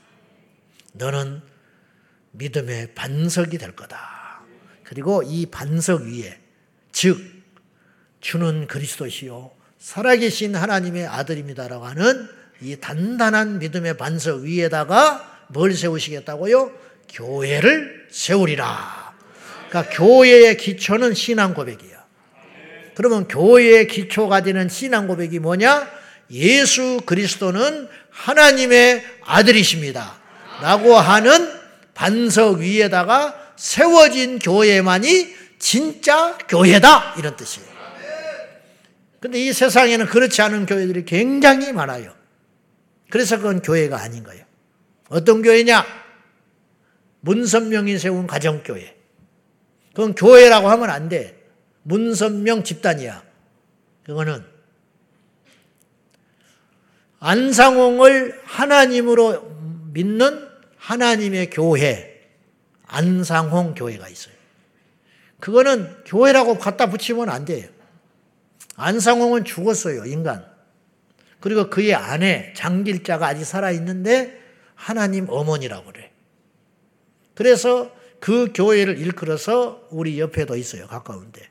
너는 0.94 1.42
믿음의 2.32 2.94
반석이 2.96 3.58
될 3.58 3.76
거다. 3.76 4.42
그리고 4.84 5.24
이 5.24 5.46
반석 5.46 6.02
위에 6.02 6.40
즉 6.92 7.20
주는 8.20 8.68
그리스도시요 8.68 9.52
살아계신 9.80 10.56
하나님의 10.56 11.08
아들입니다라고 11.08 11.86
하는 11.86 12.30
이 12.62 12.76
단단한 12.78 13.60
믿음의 13.60 13.98
반석 13.98 14.42
위에다가 14.42 15.46
뭘 15.48 15.74
세우시겠다고요? 15.74 16.72
교회를 17.10 18.08
세우리라. 18.12 19.16
그러니까 19.70 19.96
교회의 19.96 20.58
기초는 20.58 21.14
신앙 21.14 21.54
고백이야. 21.54 22.06
그러면 22.94 23.28
교회의 23.28 23.88
기초가 23.88 24.44
되는 24.44 24.70
신앙 24.70 25.08
고백이 25.08 25.40
뭐냐? 25.40 26.01
예수 26.32 27.02
그리스도는 27.06 27.88
하나님의 28.10 29.04
아들이십니다. 29.26 30.20
라고 30.62 30.96
하는 30.96 31.52
반석 31.94 32.60
위에다가 32.60 33.54
세워진 33.56 34.40
교회만이 34.40 35.36
진짜 35.60 36.38
교회다. 36.48 37.16
이런 37.18 37.36
뜻이에요. 37.36 37.70
근데 39.20 39.40
이 39.40 39.54
세상에는 39.54 40.08
그렇지 40.08 40.42
않은 40.42 40.66
교회들이 40.66 41.06
굉장히 41.06 41.72
많아요. 41.72 42.16
그래서 43.12 43.38
그건 43.38 43.62
교회가 43.62 44.02
아닌 44.02 44.24
거예요. 44.24 44.44
어떤 45.10 45.44
교회냐? 45.44 45.86
문선명이 47.20 48.00
세운 48.00 48.26
가정교회. 48.26 48.96
그건 49.94 50.16
교회라고 50.16 50.70
하면 50.70 50.90
안 50.90 51.08
돼. 51.10 51.38
문선명 51.84 52.64
집단이야. 52.64 53.24
그거는 54.06 54.44
안상홍을 57.22 58.42
하나님으로 58.46 59.52
믿는 59.94 60.50
하나님의 60.76 61.52
교회, 61.52 62.20
안상홍 62.88 63.76
교회가 63.76 64.10
있어요. 64.10 64.34
그거는 65.40 66.04
교회라고 66.06 66.58
갖다 66.58 66.90
붙이면 66.90 67.30
안 67.30 67.46
돼요. 67.46 67.70
안상홍은 68.76 69.46
죽었어요, 69.46 70.06
인간. 70.06 70.46
그리고 71.40 71.70
그의 71.70 71.94
아내, 71.94 72.54
장길자가 72.56 73.28
아직 73.28 73.46
살아있는데 73.46 74.40
하나님 74.74 75.28
어머니라고 75.30 75.92
그래. 75.92 76.12
그래서 77.36 77.96
그 78.20 78.52
교회를 78.54 78.98
일컬어서 78.98 79.88
우리 79.92 80.20
옆에도 80.20 80.56
있어요, 80.56 80.88
가까운데. 80.88 81.48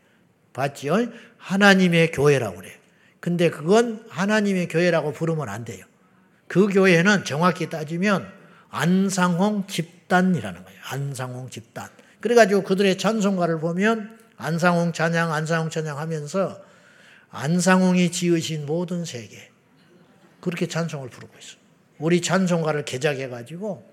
봤지요? 0.53 0.95
하나님의 1.39 2.11
교회라고 2.11 2.57
그래. 2.57 2.80
근데 3.21 3.51
그건 3.51 4.05
하나님의 4.09 4.69
교회라고 4.69 5.13
부르면 5.13 5.49
안 5.49 5.65
돼요. 5.65 5.85
그 6.49 6.67
교회는 6.67 7.25
정확히 7.25 7.69
따지면 7.69 8.33
안상홍 8.71 9.67
집단이라는 9.67 10.65
거예요. 10.65 10.81
안상홍 10.85 11.51
집단. 11.51 11.89
그래가지고 12.21 12.63
그들의 12.63 12.99
찬송가를 12.99 13.61
보면 13.61 14.19
안상홍 14.37 14.93
찬양, 14.93 15.33
안상홍 15.33 15.71
찬양 15.71 15.99
하면서 15.99 16.61
안상홍이 17.31 18.11
지으신 18.11 18.67
모든 18.67 19.05
세계. 19.05 19.51
그렇게 20.41 20.67
찬송을 20.67 21.11
부르고 21.11 21.33
있어. 21.39 21.57
우리 21.99 22.23
찬송가를 22.23 22.85
개작해가지고 22.85 23.89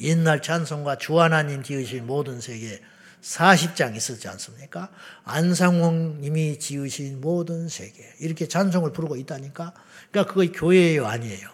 옛날 0.00 0.40
찬송가 0.40 0.96
주 0.96 1.20
하나님 1.20 1.62
지으신 1.62 2.06
모든 2.06 2.40
세계 2.40 2.80
40장 3.22 3.96
있었지 3.96 4.28
않습니까? 4.28 4.90
안상홍님이 5.24 6.58
지으신 6.58 7.20
모든 7.20 7.68
세계. 7.68 8.12
이렇게 8.20 8.48
찬송을 8.48 8.92
부르고 8.92 9.16
있다니까? 9.16 9.74
그러니까 10.10 10.32
그거 10.32 10.50
교회예요, 10.52 11.06
아니에요? 11.06 11.48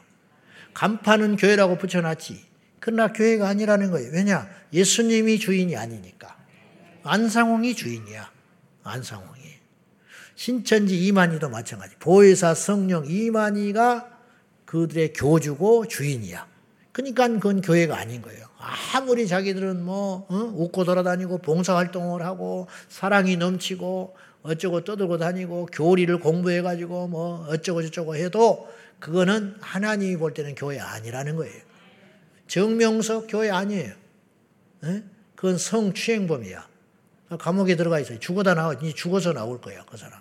간판은 0.75 1.37
교회라고 1.37 1.79
붙여놨지. 1.79 2.45
그러나 2.81 3.13
교회가 3.13 3.49
아니라는 3.49 3.91
거예요. 3.91 4.11
왜냐? 4.13 4.49
예수님이 4.73 5.39
주인이 5.39 5.77
아니니까. 5.77 6.37
안상홍이 7.03 7.75
주인이야. 7.75 8.31
안상홍이. 8.85 9.41
신천지 10.37 11.07
이만희도 11.07 11.49
마찬가지. 11.49 11.97
보혜사 11.97 12.55
성령 12.55 13.07
이만희가 13.07 14.11
그들의 14.67 15.15
교주고 15.15 15.89
주인이야. 15.89 16.47
그러니까 16.93 17.27
그건 17.29 17.61
교회가 17.63 17.97
아닌 17.97 18.23
거예요. 18.23 18.47
아무리 18.95 19.27
자기들은 19.27 19.83
뭐 19.83 20.27
어? 20.29 20.35
웃고 20.55 20.85
돌아다니고 20.85 21.39
봉사활동을 21.39 22.23
하고 22.23 22.69
사랑이 22.89 23.37
넘치고 23.37 24.17
어쩌고 24.43 24.85
떠들고 24.85 25.19
다니고 25.19 25.67
교리를 25.73 26.19
공부해가지고 26.21 27.09
뭐 27.09 27.47
어쩌고 27.49 27.83
저쩌고 27.83 28.17
해도 28.17 28.69
그거는 28.99 29.57
하나님이 29.61 30.17
볼 30.17 30.35
때는 30.35 30.55
교회 30.55 30.79
아니라는 30.79 31.37
거예요. 31.37 31.63
정명석 32.49 33.27
교회 33.29 33.51
아니에요. 33.51 33.93
에? 34.85 35.03
그건 35.35 35.59
성추행범이야. 35.59 36.67
감옥에 37.39 37.77
들어가 37.77 37.99
있어요. 37.99 38.21
죽어다 38.21 38.55
나와, 38.55 38.77
죽어서 38.95 39.33
나올 39.33 39.61
거야, 39.61 39.85
그 39.85 39.97
사람. 39.97 40.21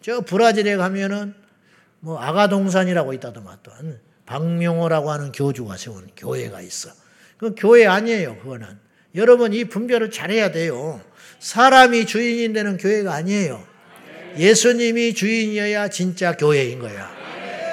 저 0.00 0.22
브라질에 0.22 0.76
가면은 0.76 1.34
뭐 2.00 2.18
아가동산이라고 2.18 3.12
있다더만 3.12 3.58
또 3.62 3.72
박명호라고 4.24 5.10
하는 5.10 5.32
교주가 5.32 5.76
세운 5.76 6.08
교회가 6.16 6.60
있어. 6.62 6.90
그 7.38 7.54
교회 7.56 7.86
아니에요, 7.86 8.36
그거는. 8.38 8.66
여러분 9.14 9.52
이 9.54 9.64
분별을 9.64 10.10
잘해야 10.10 10.50
돼요. 10.52 11.00
사람이 11.38 12.06
주인이 12.06 12.52
되는 12.52 12.76
교회가 12.76 13.14
아니에요. 13.14 13.64
예수님이 14.36 15.14
주인이어야 15.14 15.88
진짜 15.88 16.36
교회인 16.36 16.80
거야. 16.80 17.10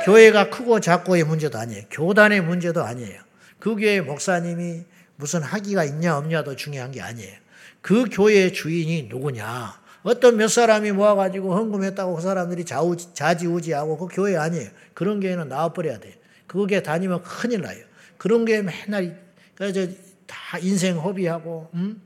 교회가 0.05 0.49
크고 0.49 0.79
작고의 0.79 1.23
문제도 1.23 1.57
아니에요. 1.57 1.83
교단의 1.89 2.41
문제도 2.41 2.83
아니에요. 2.83 3.21
그 3.59 3.75
교회 3.75 4.01
목사님이 4.01 4.83
무슨 5.15 5.41
학위가 5.41 5.83
있냐 5.85 6.17
없냐도 6.17 6.55
중요한 6.55 6.91
게 6.91 7.01
아니에요. 7.01 7.33
그 7.81 8.05
교회의 8.11 8.53
주인이 8.53 9.07
누구냐. 9.09 9.79
어떤 10.03 10.37
몇 10.37 10.47
사람이 10.47 10.91
모아가지고 10.91 11.55
헌금했다고 11.55 12.15
그 12.15 12.21
사람들이 12.21 12.65
좌우, 12.65 12.95
자지우지하고 12.95 13.97
그 13.97 14.07
교회 14.13 14.37
아니에요. 14.37 14.69
그런 14.93 15.19
교회는 15.19 15.49
나와버려야 15.49 15.99
돼. 15.99 16.19
그 16.45 16.67
교회 16.67 16.83
다니면 16.83 17.23
큰일 17.23 17.61
나요. 17.61 17.83
그런 18.17 18.45
교회 18.45 18.61
맨날 18.61 19.24
그래서 19.55 19.91
다 20.27 20.57
인생 20.59 20.97
허비하고 20.97 21.69
음? 21.73 22.01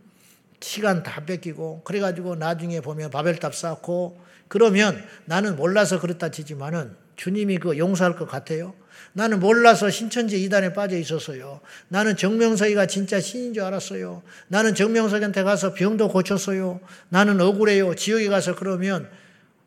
시간 0.62 1.03
다 1.03 1.25
뺏기고 1.25 1.81
그래가지고 1.83 2.35
나중에 2.35 2.81
보면 2.81 3.12
바벨탑 3.12 3.55
쌓고 3.55 4.19
그러면 4.47 5.03
나는 5.25 5.55
몰라서 5.55 5.99
그렇다 5.99 6.29
치지만은 6.29 6.95
주님이 7.15 7.57
그 7.57 7.77
용서할 7.77 8.15
것 8.15 8.27
같아요. 8.27 8.73
나는 9.13 9.39
몰라서 9.39 9.89
신천지 9.89 10.41
이단에 10.43 10.73
빠져 10.73 10.97
있었어요. 10.97 11.62
나는 11.88 12.15
정명석이가 12.15 12.85
진짜 12.88 13.19
신인 13.19 13.53
줄 13.53 13.63
알았어요. 13.63 14.21
나는 14.47 14.75
정명석한테 14.75 15.43
가서 15.43 15.73
병도 15.73 16.09
고쳤어요. 16.09 16.79
나는 17.09 17.39
억울해요. 17.41 17.95
지옥에 17.95 18.27
가서 18.27 18.55
그러면 18.55 19.09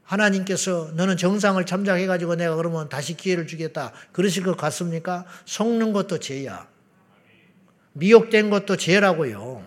하나님께서 0.05 0.93
너는 0.95 1.17
정상을 1.17 1.65
참작해가지고 1.65 2.37
내가 2.37 2.57
그러면 2.57 2.89
다시 2.89 3.17
기회를 3.17 3.47
주겠다. 3.47 3.93
그러실 4.13 4.43
것 4.43 4.57
같습니까? 4.57 5.25
속는 5.45 5.93
것도 5.93 6.19
죄야. 6.19 6.72
미혹된 7.93 8.51
것도 8.51 8.77
죄라고요. 8.77 9.65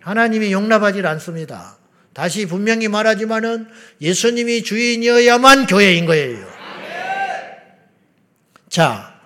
하나님이 0.00 0.52
용납하지 0.52 1.00
않습니다. 1.00 1.76
다시 2.12 2.46
분명히 2.46 2.88
말하지만은 2.88 3.68
예수님이 4.00 4.62
주인이어야만 4.62 5.66
교회인 5.66 6.06
거예요. 6.06 6.46
자, 8.68 9.16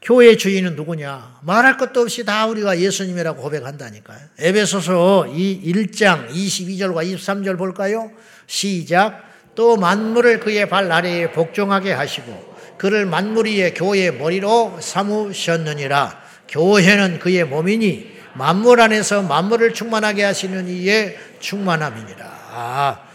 교회 0.00 0.36
주인은 0.36 0.76
누구냐? 0.76 1.40
말할 1.42 1.78
것도 1.78 2.02
없이 2.02 2.24
다 2.24 2.46
우리가 2.46 2.78
예수님이라고 2.78 3.40
고백한다니까요. 3.40 4.18
에베소서 4.38 5.28
이 5.28 5.72
1장 5.72 6.28
22절과 6.28 7.14
23절 7.14 7.56
볼까요? 7.56 8.12
시작. 8.46 9.22
또 9.54 9.76
만물을 9.76 10.40
그의 10.40 10.68
발 10.68 10.92
아래에 10.92 11.32
복종하게 11.32 11.92
하시고 11.92 12.54
그를 12.76 13.06
만물 13.06 13.46
위의 13.46 13.72
교회의 13.72 14.14
머리로 14.18 14.78
삼으셨느니라. 14.80 16.23
교회는 16.54 17.18
그의 17.18 17.44
몸이니 17.44 18.14
만물 18.34 18.80
안에서 18.80 19.22
만물을 19.22 19.74
충만하게 19.74 20.22
하시는 20.22 20.68
이의 20.68 21.16
충만함이니라. 21.40 22.24
아, 22.24 23.08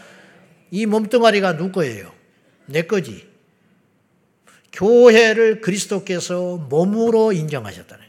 이 0.70 0.84
몸뚱아리가 0.84 1.56
누구 1.56 1.72
거예요? 1.72 2.12
내 2.66 2.82
거지. 2.82 3.26
교회를 4.72 5.62
그리스도께서 5.62 6.58
몸으로 6.68 7.32
인정하셨다네. 7.32 8.02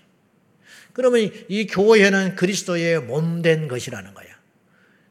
그러면 0.92 1.32
이 1.48 1.66
교회는 1.66 2.36
그리스도의 2.36 3.02
몸 3.02 3.42
된 3.42 3.70
것이라는 3.70 4.14
거야. 4.14 4.28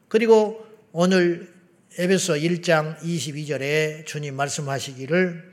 그리고 0.09 0.67
오늘 0.93 1.49
에베소 1.99 2.35
1장 2.35 2.99
22절에 2.99 4.05
주님 4.05 4.37
말씀하시기를 4.37 5.50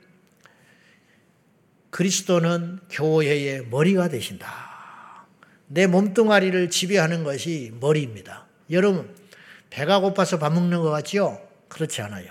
그리스도는 1.90 2.80
교회의 2.90 3.68
머리가 3.70 4.10
되신다. 4.10 5.26
내 5.68 5.88
몸뚱아리를 5.88 6.70
지배하는 6.70 7.24
것이 7.24 7.74
머리입니다. 7.80 8.46
여러분, 8.72 9.14
배가 9.70 10.00
고파서 10.00 10.40
밥 10.40 10.54
먹는 10.54 10.82
것 10.82 10.90
같지요? 10.92 11.40
그렇지 11.68 12.02
않아요. 12.02 12.28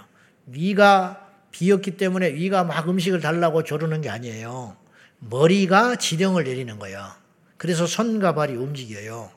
위가 0.46 1.28
비었기 1.50 1.96
때문에 1.96 2.34
위가 2.34 2.64
막 2.64 2.88
음식을 2.88 3.20
달라고 3.20 3.64
조르는 3.64 4.00
게 4.00 4.08
아니에요. 4.08 4.76
머리가 5.18 5.96
지령을 5.96 6.44
내리는 6.44 6.78
거야. 6.78 7.18
그래서 7.56 7.86
손과 7.86 8.34
발이 8.34 8.54
움직여요. 8.54 9.30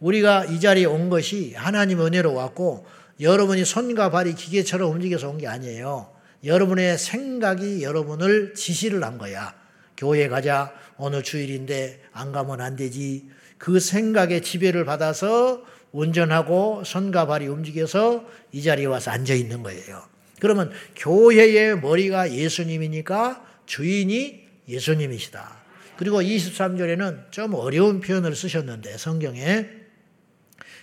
우리가 0.00 0.46
이 0.46 0.60
자리에 0.60 0.84
온 0.86 1.08
것이 1.08 1.54
하나님 1.54 2.00
은혜로 2.00 2.34
왔고 2.34 2.86
여러분이 3.20 3.64
손과 3.64 4.10
발이 4.10 4.34
기계처럼 4.34 4.90
움직여서 4.92 5.28
온 5.30 5.38
게 5.38 5.46
아니에요. 5.46 6.10
여러분의 6.44 6.98
생각이 6.98 7.82
여러분을 7.82 8.54
지시를 8.54 9.02
한 9.04 9.18
거야. 9.18 9.54
교회 9.96 10.28
가자. 10.28 10.72
오늘 10.98 11.22
주일인데 11.22 12.00
안 12.12 12.32
가면 12.32 12.60
안 12.60 12.76
되지. 12.76 13.28
그 13.58 13.80
생각의 13.80 14.42
지배를 14.42 14.84
받아서 14.84 15.62
운전하고 15.92 16.84
손과 16.84 17.26
발이 17.26 17.46
움직여서 17.46 18.24
이 18.52 18.62
자리에 18.62 18.86
와서 18.86 19.10
앉아 19.10 19.34
있는 19.34 19.62
거예요. 19.62 20.02
그러면 20.40 20.70
교회의 20.96 21.80
머리가 21.80 22.32
예수님이니까 22.32 23.44
주인이 23.64 24.46
예수님이시다. 24.68 25.56
그리고 25.96 26.20
23절에는 26.20 27.32
좀 27.32 27.54
어려운 27.54 28.00
표현을 28.00 28.36
쓰셨는데 28.36 28.98
성경에 28.98 29.66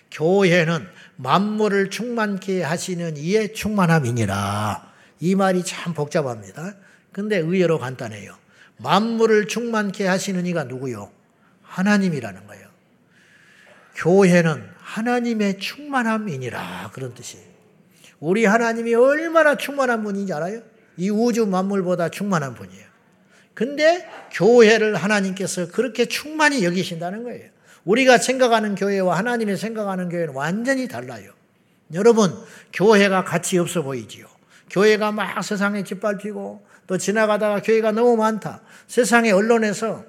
교회는 0.09 0.87
만물을 1.15 1.89
충만케 1.89 2.63
하시는 2.63 3.17
이의 3.17 3.53
충만함이니라. 3.53 4.91
이 5.19 5.35
말이 5.35 5.63
참 5.63 5.93
복잡합니다. 5.93 6.75
근데 7.11 7.37
의외로 7.37 7.77
간단해요. 7.77 8.42
만물을 8.83 9.47
충만케 9.47 10.05
하시는 10.05 10.45
이가 10.45 10.65
누구요? 10.65 11.09
하나님이라는 11.63 12.45
거예요. 12.45 12.67
교회는 13.95 14.69
하나님의 14.77 15.59
충만함이니라. 15.59 16.91
그런 16.93 17.13
뜻이에요. 17.13 17.45
우리 18.19 18.45
하나님이 18.45 18.93
얼마나 18.93 19.55
충만한 19.55 20.03
분인지 20.03 20.33
알아요? 20.33 20.61
이 20.97 21.09
우주 21.09 21.45
만물보다 21.45 22.09
충만한 22.09 22.53
분이에요. 22.53 22.85
근데 23.53 24.07
교회를 24.31 24.95
하나님께서 24.95 25.67
그렇게 25.67 26.05
충만히 26.05 26.63
여기신다는 26.63 27.23
거예요. 27.23 27.49
우리가 27.85 28.17
생각하는 28.17 28.75
교회와 28.75 29.17
하나님의 29.17 29.57
생각하는 29.57 30.09
교회는 30.09 30.33
완전히 30.33 30.87
달라요. 30.87 31.31
여러분, 31.93 32.33
교회가 32.73 33.23
가치 33.23 33.57
없어 33.57 33.83
보이지요. 33.83 34.25
교회가 34.69 35.11
막 35.11 35.43
세상에 35.43 35.83
짓밟히고 35.83 36.65
또 36.93 36.97
지나가다가 36.99 37.59
교회가 37.63 37.91
너무 37.91 38.15
많다. 38.15 38.61
세상의 38.85 39.31
언론에서 39.31 40.05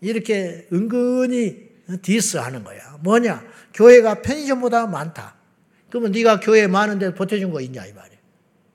이렇게 0.00 0.68
은근히 0.72 1.68
디스 2.00 2.36
하는 2.36 2.62
거야. 2.62 2.96
뭐냐? 3.00 3.42
교회가 3.74 4.22
편의점보다 4.22 4.86
많다. 4.86 5.34
그러면 5.90 6.12
네가 6.12 6.38
교회 6.38 6.68
많은데 6.68 7.12
보태준 7.12 7.50
거 7.50 7.60
있냐 7.60 7.84
이 7.86 7.92
말이야. 7.92 8.18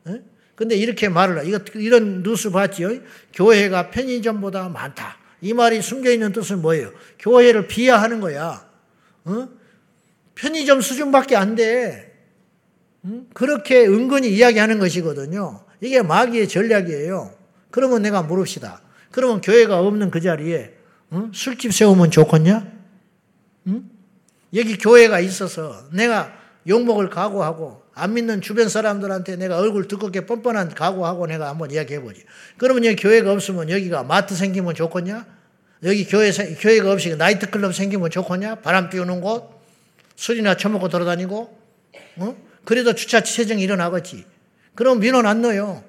에? 0.09 0.21
근데 0.55 0.75
이렇게 0.75 1.07
말을 1.07 1.39
해. 1.39 1.47
이거 1.47 1.59
이런 1.75 2.21
뉴스 2.21 2.51
봤지요? 2.51 2.99
교회가 3.33 3.91
편의점보다 3.91 4.67
많다. 4.67 5.17
이 5.39 5.53
말이 5.53 5.81
숨겨 5.81 6.11
있는 6.11 6.33
뜻은 6.33 6.61
뭐예요? 6.61 6.91
교회를 7.19 7.67
비하하는 7.67 8.19
거야. 8.19 8.69
어? 9.23 9.49
편의점 10.35 10.81
수준밖에 10.81 11.37
안 11.37 11.55
돼. 11.55 12.13
응? 13.05 13.27
그렇게 13.33 13.85
은근히 13.85 14.33
이야기하는 14.33 14.79
것이거든요. 14.79 15.63
이게 15.79 16.01
마귀의 16.01 16.49
전략이에요. 16.49 17.42
그러면 17.73 18.03
내가 18.03 18.21
물읍시다. 18.21 18.81
그러면 19.09 19.41
교회가 19.41 19.79
없는 19.79 20.11
그 20.11 20.21
자리에 20.21 20.75
응? 21.11 21.31
술집 21.33 21.73
세우면 21.73 22.11
좋겠냐? 22.11 22.71
응? 23.65 23.89
여기 24.53 24.77
교회가 24.77 25.19
있어서 25.21 25.89
내가 25.91 26.31
욕먹을 26.67 27.09
각오하고 27.09 27.81
안 27.95 28.13
믿는 28.13 28.41
주변 28.41 28.69
사람들한테 28.69 29.37
내가 29.37 29.57
얼굴 29.57 29.87
두껍게 29.87 30.27
뻔뻔한 30.27 30.69
각오하고 30.69 31.25
내가 31.25 31.49
한번 31.49 31.71
이야기해보지. 31.71 32.23
그러면 32.59 32.85
여기 32.85 32.95
교회가 32.95 33.31
없으면 33.31 33.71
여기가 33.71 34.03
마트 34.03 34.35
생기면 34.35 34.75
좋겠냐? 34.75 35.25
여기 35.81 36.05
교회, 36.05 36.31
교회가 36.31 36.91
없이 36.91 37.15
나이트클럽 37.15 37.73
생기면 37.73 38.11
좋겠냐? 38.11 38.61
바람 38.61 38.91
피우는 38.91 39.19
곳? 39.19 39.49
술이나 40.15 40.57
처먹고 40.57 40.89
돌아다니고? 40.89 41.59
어? 42.17 42.37
그래도 42.65 42.93
주차 42.93 43.21
체증이 43.21 43.63
일어나겠지. 43.63 44.25
그럼 44.75 44.99
민원 44.99 45.25
안 45.25 45.41
넣어요. 45.41 45.83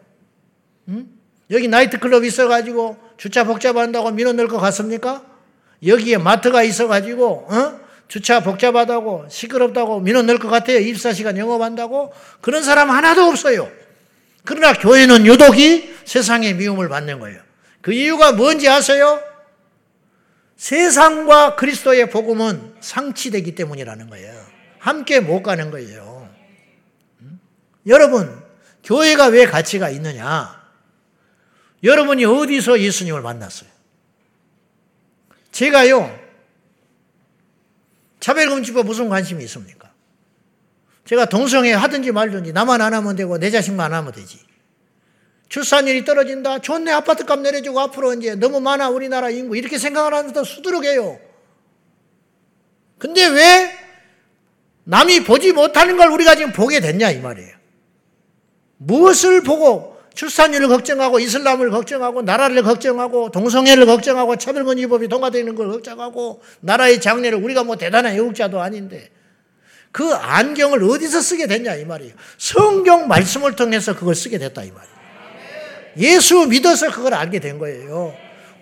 응? 0.88 1.13
여기 1.50 1.68
나이트클럽 1.68 2.24
있어가지고 2.24 2.96
주차 3.16 3.44
복잡한다고 3.44 4.10
민원 4.10 4.36
넣을 4.36 4.48
것 4.48 4.58
같습니까? 4.58 5.22
여기에 5.86 6.18
마트가 6.18 6.62
있어가지고, 6.62 7.46
어? 7.50 7.80
주차 8.08 8.40
복잡하다고 8.40 9.26
시끄럽다고 9.28 10.00
민원 10.00 10.26
넣을 10.26 10.38
것 10.38 10.48
같아요. 10.48 10.78
24시간 10.78 11.36
영업한다고. 11.36 12.12
그런 12.40 12.62
사람 12.62 12.90
하나도 12.90 13.22
없어요. 13.22 13.70
그러나 14.44 14.74
교회는 14.74 15.26
유독이 15.26 15.94
세상의 16.04 16.54
미움을 16.54 16.88
받는 16.88 17.18
거예요. 17.18 17.40
그 17.80 17.92
이유가 17.92 18.32
뭔지 18.32 18.68
아세요? 18.68 19.20
세상과 20.56 21.56
그리스도의 21.56 22.10
복음은 22.10 22.74
상치되기 22.80 23.54
때문이라는 23.54 24.08
거예요. 24.10 24.32
함께 24.78 25.20
못 25.20 25.42
가는 25.42 25.70
거예요. 25.70 26.28
음? 27.22 27.40
여러분, 27.86 28.42
교회가 28.84 29.26
왜 29.26 29.46
가치가 29.46 29.88
있느냐? 29.90 30.53
여러분이 31.84 32.24
어디서 32.24 32.80
예수님을 32.80 33.20
만났어요? 33.20 33.68
제가요, 35.52 36.18
차별금지법 38.20 38.86
무슨 38.86 39.08
관심이 39.10 39.44
있습니까? 39.44 39.92
제가 41.04 41.26
동성애 41.26 41.72
하든지 41.72 42.10
말든지 42.10 42.52
나만 42.54 42.80
안 42.80 42.94
하면 42.94 43.14
되고 43.14 43.38
내 43.38 43.50
자식만 43.50 43.92
안 43.92 43.98
하면 43.98 44.12
되지. 44.12 44.40
출산율이 45.50 46.04
떨어진다. 46.04 46.60
좋네 46.60 46.90
아파트 46.90 47.24
값 47.26 47.40
내려주고 47.40 47.78
앞으로 47.78 48.14
이제 48.14 48.34
너무 48.34 48.60
많아 48.60 48.88
우리나라 48.88 49.28
인구 49.28 49.56
이렇게 49.56 49.78
생각을 49.78 50.14
하면서 50.14 50.42
수두룩해요. 50.42 51.20
근데 52.98 53.26
왜 53.26 53.78
남이 54.84 55.24
보지 55.24 55.52
못하는 55.52 55.98
걸 55.98 56.08
우리가 56.08 56.34
지금 56.34 56.52
보게 56.52 56.80
됐냐 56.80 57.10
이 57.10 57.20
말이에요. 57.20 57.54
무엇을 58.78 59.42
보고 59.42 59.93
출산율을 60.14 60.68
걱정하고 60.68 61.18
이슬람을 61.18 61.70
걱정하고 61.70 62.22
나라를 62.22 62.62
걱정하고 62.62 63.30
동성애를 63.30 63.86
걱정하고 63.86 64.36
차별금지법이 64.36 65.08
통과되는 65.08 65.54
걸 65.54 65.68
걱정하고 65.72 66.42
나라의 66.60 67.00
장래를 67.00 67.38
우리가 67.38 67.64
뭐 67.64 67.76
대단한 67.76 68.14
애국자도 68.14 68.60
아닌데 68.60 69.10
그 69.90 70.12
안경을 70.12 70.82
어디서 70.82 71.20
쓰게 71.20 71.46
됐냐 71.46 71.76
이 71.76 71.84
말이에요. 71.84 72.14
성경 72.38 73.06
말씀을 73.06 73.54
통해서 73.54 73.94
그걸 73.94 74.14
쓰게 74.14 74.38
됐다 74.38 74.62
이 74.64 74.70
말이에요. 74.70 74.94
예수 75.98 76.46
믿어서 76.46 76.90
그걸 76.90 77.14
알게 77.14 77.38
된 77.38 77.58
거예요. 77.58 78.14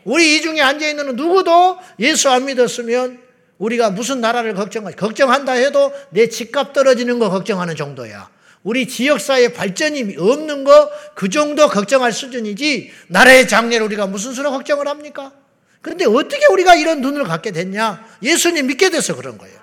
우리 0.04 0.36
이 0.36 0.42
중에 0.42 0.60
앉아 0.60 0.86
있는 0.86 1.16
누구도 1.16 1.78
예수 2.00 2.28
안 2.28 2.44
믿었으면 2.46 3.18
우리가 3.58 3.90
무슨 3.90 4.20
나라를 4.20 4.54
걱정하 4.54 4.90
걱정한다 4.90 5.52
해도 5.52 5.92
내 6.10 6.28
집값 6.28 6.72
떨어지는 6.72 7.18
거 7.18 7.30
걱정하는 7.30 7.76
정도야. 7.76 8.28
우리 8.62 8.87
지역사회 8.87 9.53
발전이 9.53 10.16
없는 10.18 10.64
거 10.64 10.90
그 11.14 11.29
정도 11.29 11.68
걱정할 11.68 12.12
수준이지 12.12 12.90
나라의 13.09 13.46
장래를 13.46 13.87
우리가 13.87 14.07
무슨 14.07 14.33
수로 14.33 14.51
걱정을 14.51 14.88
합니까? 14.88 15.33
그런데 15.81 16.05
어떻게 16.05 16.46
우리가 16.46 16.75
이런 16.75 17.01
눈을 17.01 17.25
갖게 17.25 17.51
됐냐? 17.51 18.05
예수님 18.22 18.66
믿게 18.66 18.90
돼서 18.90 19.14
그런 19.14 19.37
거예요. 19.38 19.55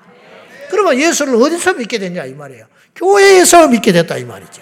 그러면 0.70 1.00
예수를 1.00 1.36
어디서 1.36 1.74
믿게 1.74 1.98
됐냐 2.00 2.26
이 2.26 2.34
말이에요. 2.34 2.66
교회에서 2.96 3.68
믿게 3.68 3.92
됐다 3.92 4.18
이 4.18 4.26
말이죠. 4.26 4.62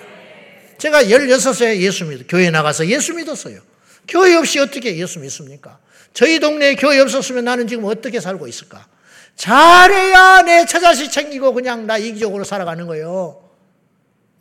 제가 0.78 1.04
16세 1.04 1.78
예수 1.78 2.06
믿어 2.06 2.24
교회 2.28 2.50
나가서 2.50 2.88
예수 2.88 3.14
믿었어요. 3.14 3.60
교회 4.08 4.36
없이 4.36 4.60
어떻게 4.60 4.96
예수 4.98 5.20
믿습니까? 5.20 5.80
저희 6.14 6.40
동네에 6.40 6.76
교회 6.76 7.00
없었으면 7.00 7.44
나는 7.46 7.68
지금 7.68 7.86
어떻게 7.86 8.20
살고 8.20 8.48
있을까? 8.48 8.88
잘해야 9.36 10.42
내 10.44 10.66
처자식 10.66 11.12
챙기고 11.12 11.54
그냥 11.54 11.86
나 11.86 11.98
이기적으로 11.98 12.44
살아가는 12.44 12.86
거예요. 12.88 13.47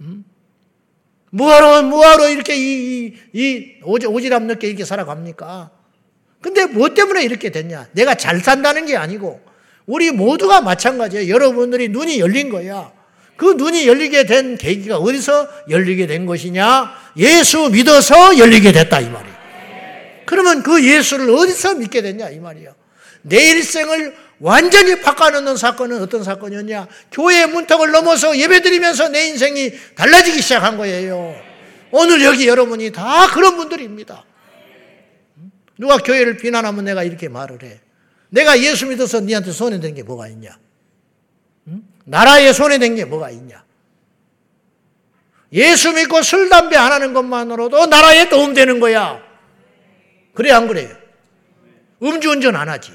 음? 0.01 0.25
뭐하러, 1.31 2.31
이렇게 2.31 2.57
이, 2.57 2.61
이, 2.63 3.15
이 3.33 3.75
오지, 3.83 4.07
오지랖 4.07 4.43
늦게 4.45 4.69
이렇게 4.69 4.85
살아갑니까? 4.85 5.71
근데 6.41 6.67
뭐 6.67 6.95
때문에 6.95 7.25
이렇게 7.25 7.51
됐냐? 7.51 7.89
내가 7.93 8.15
잘 8.15 8.41
산다는 8.41 8.87
게 8.87 8.97
아니고 8.97 9.41
우리 9.87 10.11
모두가 10.11 10.61
마찬가지예요. 10.61 11.29
여러분들이 11.33 11.89
눈이 11.89 12.21
열린 12.21 12.49
거야. 12.51 12.93
그 13.37 13.53
눈이 13.53 13.87
열리게 13.87 14.25
된 14.25 14.57
계기가 14.57 14.97
어디서 14.97 15.49
열리게 15.69 16.07
된 16.07 16.25
것이냐? 16.27 16.95
예수 17.19 17.69
믿어서 17.71 18.39
열리게 18.39 18.73
됐다 18.73 19.01
이 19.01 19.09
말이에요. 19.11 19.37
그러면 20.25 20.63
그 20.63 20.85
예수를 20.85 21.31
어디서 21.31 21.75
믿게 21.75 22.03
됐냐 22.03 22.31
이 22.31 22.41
말이에요. 22.41 22.75
내 23.23 23.51
일생을 23.51 24.15
완전히 24.41 25.01
바꿔놓는 25.01 25.57
사건은 25.57 26.03
어떤 26.03 26.23
사건이었냐? 26.23 26.89
교회의 27.11 27.49
문턱을 27.49 27.91
넘어서 27.91 28.37
예배드리면서 28.37 29.09
내 29.09 29.29
인생이 29.29 29.73
달라지기 29.95 30.43
시작한 30.43 30.77
거예요. 30.77 31.35
오늘 31.91 32.23
여기 32.23 32.47
여러분이 32.47 32.93
다 32.93 33.29
그런 33.29 33.57
분들입니다. 33.57 34.25
누가 35.79 35.99
교회를 35.99 36.37
비난하면 36.37 36.85
내가 36.85 37.03
이렇게 37.03 37.29
말을 37.29 37.63
해. 37.63 37.81
내가 38.29 38.61
예수 38.61 38.87
믿어서 38.87 39.21
니한테 39.21 39.53
손해된 39.53 39.95
게 39.95 40.03
뭐가 40.03 40.29
있냐? 40.29 40.59
나라에 42.05 42.53
손해된 42.53 42.97
게 42.97 43.05
뭐가 43.05 43.31
있냐? 43.31 43.65
예수 45.53 45.93
믿고 45.93 46.23
술, 46.23 46.49
담배 46.49 46.77
안 46.77 46.93
하는 46.93 47.13
것만으로도 47.13 47.87
나라에 47.87 48.29
도움되는 48.29 48.81
거야. 48.81 49.21
그래, 50.35 50.51
안 50.51 50.69
그래요? 50.69 50.95
음주운전 52.03 52.57
안 52.57 52.69
하지. 52.69 52.93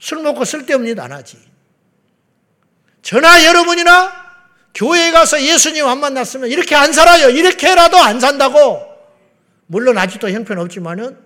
응? 0.00 0.02
술 0.02 0.22
먹고 0.22 0.44
쓸데없는 0.44 0.90
일 0.90 1.00
안 1.00 1.12
하지. 1.12 1.38
저나 3.02 3.44
여러분이나 3.46 4.12
교회에 4.74 5.10
가서 5.10 5.42
예수님 5.42 5.86
안 5.86 6.00
만났으면 6.00 6.50
이렇게 6.50 6.74
안 6.74 6.92
살아요. 6.92 7.28
이렇게라도 7.30 7.96
안 7.98 8.20
산다고. 8.20 8.88
물론 9.66 9.98
아직도 9.98 10.30
형편없지만은 10.30 11.18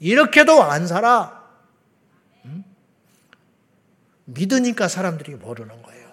이렇게도 0.00 0.62
안 0.62 0.86
살아. 0.86 1.40
믿으니까 4.24 4.86
사람들이 4.88 5.34
모르는 5.34 5.82
거예요. 5.82 6.10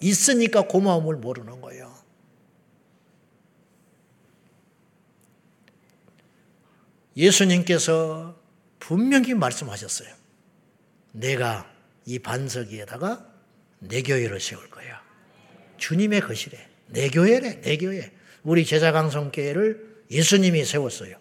있으니까 0.00 0.62
고마움을 0.62 1.16
모르는 1.16 1.60
거예요. 1.60 1.92
예수님께서 7.16 8.36
분명히 8.78 9.34
말씀하셨어요. 9.34 10.21
내가 11.12 11.70
이 12.04 12.18
반석 12.18 12.68
위에다가 12.68 13.26
내 13.78 14.02
교회를 14.02 14.40
세울 14.40 14.68
거야. 14.70 15.02
주님의 15.76 16.20
것이래. 16.20 16.68
내 16.86 17.08
교회래. 17.08 17.60
내 17.60 17.76
교회. 17.76 18.10
우리 18.42 18.64
제자강성교회를 18.64 20.04
예수님이 20.10 20.64
세웠어요. 20.64 21.16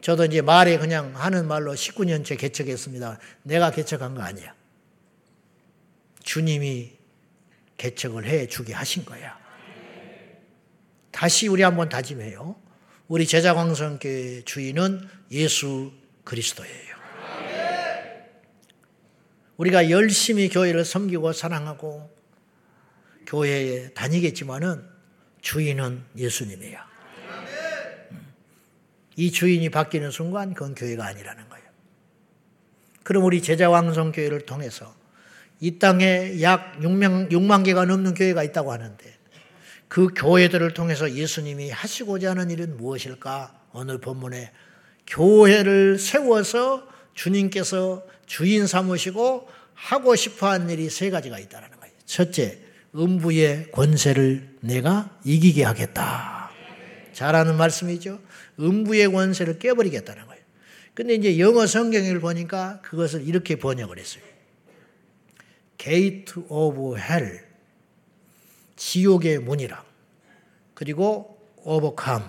저도 0.00 0.24
이제 0.24 0.40
말에 0.40 0.78
그냥 0.78 1.14
하는 1.16 1.46
말로 1.46 1.74
19년째 1.74 2.38
개척했습니다. 2.38 3.18
내가 3.42 3.70
개척한 3.70 4.14
거 4.14 4.22
아니야. 4.22 4.54
주님이 6.22 6.92
개척을 7.76 8.26
해 8.26 8.46
주게 8.46 8.72
하신 8.72 9.04
거야. 9.04 9.38
다시 11.10 11.48
우리 11.48 11.62
한번 11.62 11.88
다짐해요. 11.88 12.56
우리 13.08 13.26
제자광성교회 13.26 14.42
주인은 14.44 15.08
예수 15.32 15.92
그리스도예요. 16.24 16.87
우리가 19.58 19.90
열심히 19.90 20.48
교회를 20.48 20.84
섬기고 20.84 21.32
사랑하고 21.32 22.10
교회에 23.26 23.90
다니겠지만은 23.90 24.82
주인은 25.42 26.04
예수님이야. 26.16 26.88
이 29.16 29.32
주인이 29.32 29.68
바뀌는 29.68 30.12
순간 30.12 30.54
그건 30.54 30.74
교회가 30.74 31.04
아니라는 31.04 31.48
거예요. 31.48 31.64
그럼 33.02 33.24
우리 33.24 33.42
제자왕성교회를 33.42 34.46
통해서 34.46 34.94
이 35.60 35.78
땅에 35.78 36.40
약 36.40 36.78
6만, 36.78 37.30
6만 37.30 37.64
개가 37.64 37.84
넘는 37.84 38.14
교회가 38.14 38.44
있다고 38.44 38.72
하는데 38.72 39.18
그 39.88 40.08
교회들을 40.14 40.72
통해서 40.72 41.10
예수님이 41.10 41.70
하시고자 41.70 42.30
하는 42.30 42.50
일은 42.50 42.76
무엇일까? 42.76 43.60
오늘 43.72 43.98
본문에 43.98 44.52
교회를 45.08 45.98
세워서 45.98 46.86
주님께서 47.18 48.06
주인 48.26 48.68
삼으시고 48.68 49.48
하고 49.74 50.14
싶어 50.14 50.48
한 50.50 50.70
일이 50.70 50.88
세 50.88 51.10
가지가 51.10 51.40
있다는 51.40 51.68
거예요. 51.80 51.92
첫째, 52.06 52.60
음부의 52.94 53.72
권세를 53.72 54.56
내가 54.60 55.18
이기게 55.24 55.64
하겠다. 55.64 56.50
잘하는 57.12 57.56
말씀이죠. 57.56 58.20
음부의 58.60 59.10
권세를 59.10 59.58
깨버리겠다는 59.58 60.26
거예요. 60.26 60.42
근데 60.94 61.14
이제 61.14 61.40
영어 61.40 61.66
성경을 61.66 62.20
보니까 62.20 62.80
그것을 62.82 63.26
이렇게 63.26 63.56
번역을 63.56 63.98
했어요. 63.98 64.22
Gate 65.76 66.44
of 66.48 66.96
Hell. 66.98 67.40
지옥의 68.76 69.40
문이라. 69.40 69.84
그리고 70.74 71.36
overcome. 71.64 72.24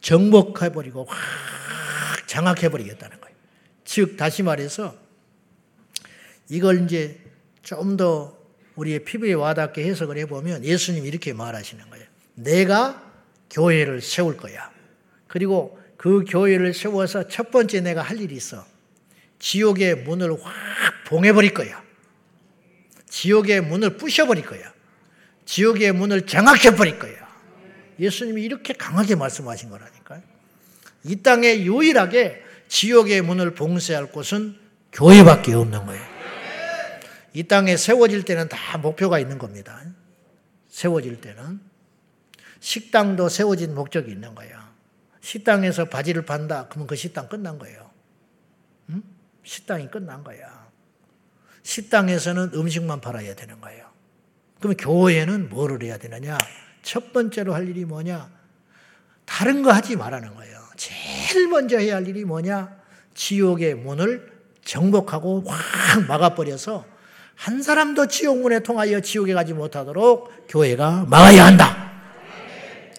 정복해버리고 0.00 1.04
확 1.04 2.26
장악해버리겠다는 2.26 3.10
거예요. 3.10 3.19
즉, 3.90 4.16
다시 4.16 4.44
말해서 4.44 4.96
이걸 6.48 6.84
이제 6.84 7.18
좀 7.64 7.96
더 7.96 8.38
우리의 8.76 9.04
피부에 9.04 9.32
와닿게 9.32 9.82
해석을 9.82 10.16
해보면 10.18 10.64
예수님이 10.64 11.08
이렇게 11.08 11.32
말하시는 11.32 11.90
거예요. 11.90 12.06
내가 12.36 13.12
교회를 13.50 14.00
세울 14.00 14.36
거야. 14.36 14.70
그리고 15.26 15.76
그 15.96 16.24
교회를 16.24 16.72
세워서 16.72 17.26
첫 17.26 17.50
번째 17.50 17.80
내가 17.80 18.00
할 18.00 18.20
일이 18.20 18.36
있어. 18.36 18.64
지옥의 19.40 20.04
문을 20.04 20.40
확 20.40 20.52
봉해버릴 21.08 21.52
거야. 21.52 21.82
지옥의 23.08 23.62
문을 23.62 23.96
부셔버릴 23.96 24.46
거야. 24.46 24.72
지옥의 25.46 25.90
문을 25.92 26.28
장악해버릴 26.28 27.00
거야. 27.00 27.28
예수님이 27.98 28.44
이렇게 28.44 28.72
강하게 28.72 29.16
말씀하신 29.16 29.68
거라니까요. 29.68 30.22
이 31.04 31.16
땅에 31.16 31.64
유일하게 31.64 32.49
지옥의 32.70 33.22
문을 33.22 33.54
봉쇄할 33.54 34.12
곳은 34.12 34.56
교회밖에 34.92 35.52
없는 35.54 35.86
거예요. 35.86 36.02
이 37.34 37.42
땅에 37.42 37.76
세워질 37.76 38.24
때는 38.24 38.48
다 38.48 38.78
목표가 38.78 39.18
있는 39.18 39.38
겁니다. 39.38 39.82
세워질 40.68 41.20
때는. 41.20 41.60
식당도 42.60 43.28
세워진 43.28 43.74
목적이 43.74 44.12
있는 44.12 44.36
거예요. 44.36 44.56
식당에서 45.20 45.86
바지를 45.86 46.24
판다. 46.24 46.68
그러면 46.68 46.86
그 46.86 46.94
식당 46.94 47.28
끝난 47.28 47.58
거예요. 47.58 47.90
응? 48.90 49.02
식당이 49.42 49.90
끝난 49.90 50.22
거야. 50.22 50.70
식당에서는 51.64 52.52
음식만 52.54 53.00
팔아야 53.00 53.34
되는 53.34 53.60
거예요. 53.60 53.90
그러면 54.60 54.76
교회는 54.76 55.48
뭐를 55.48 55.82
해야 55.82 55.98
되느냐? 55.98 56.38
첫 56.82 57.12
번째로 57.12 57.52
할 57.52 57.68
일이 57.68 57.84
뭐냐? 57.84 58.30
다른 59.24 59.62
거 59.62 59.72
하지 59.72 59.96
말라는 59.96 60.34
거예요. 60.34 60.59
제일 60.80 61.46
먼저 61.48 61.76
해야 61.76 61.96
할 61.96 62.08
일이 62.08 62.24
뭐냐? 62.24 62.74
지옥의 63.12 63.74
문을 63.74 64.32
정복하고 64.64 65.44
확 65.46 66.06
막아버려서 66.08 66.86
한 67.34 67.62
사람도 67.62 68.06
지옥문에 68.06 68.60
통하여 68.60 69.00
지옥에 69.00 69.34
가지 69.34 69.52
못하도록 69.52 70.48
교회가 70.48 71.04
막아야 71.06 71.44
한다. 71.44 71.92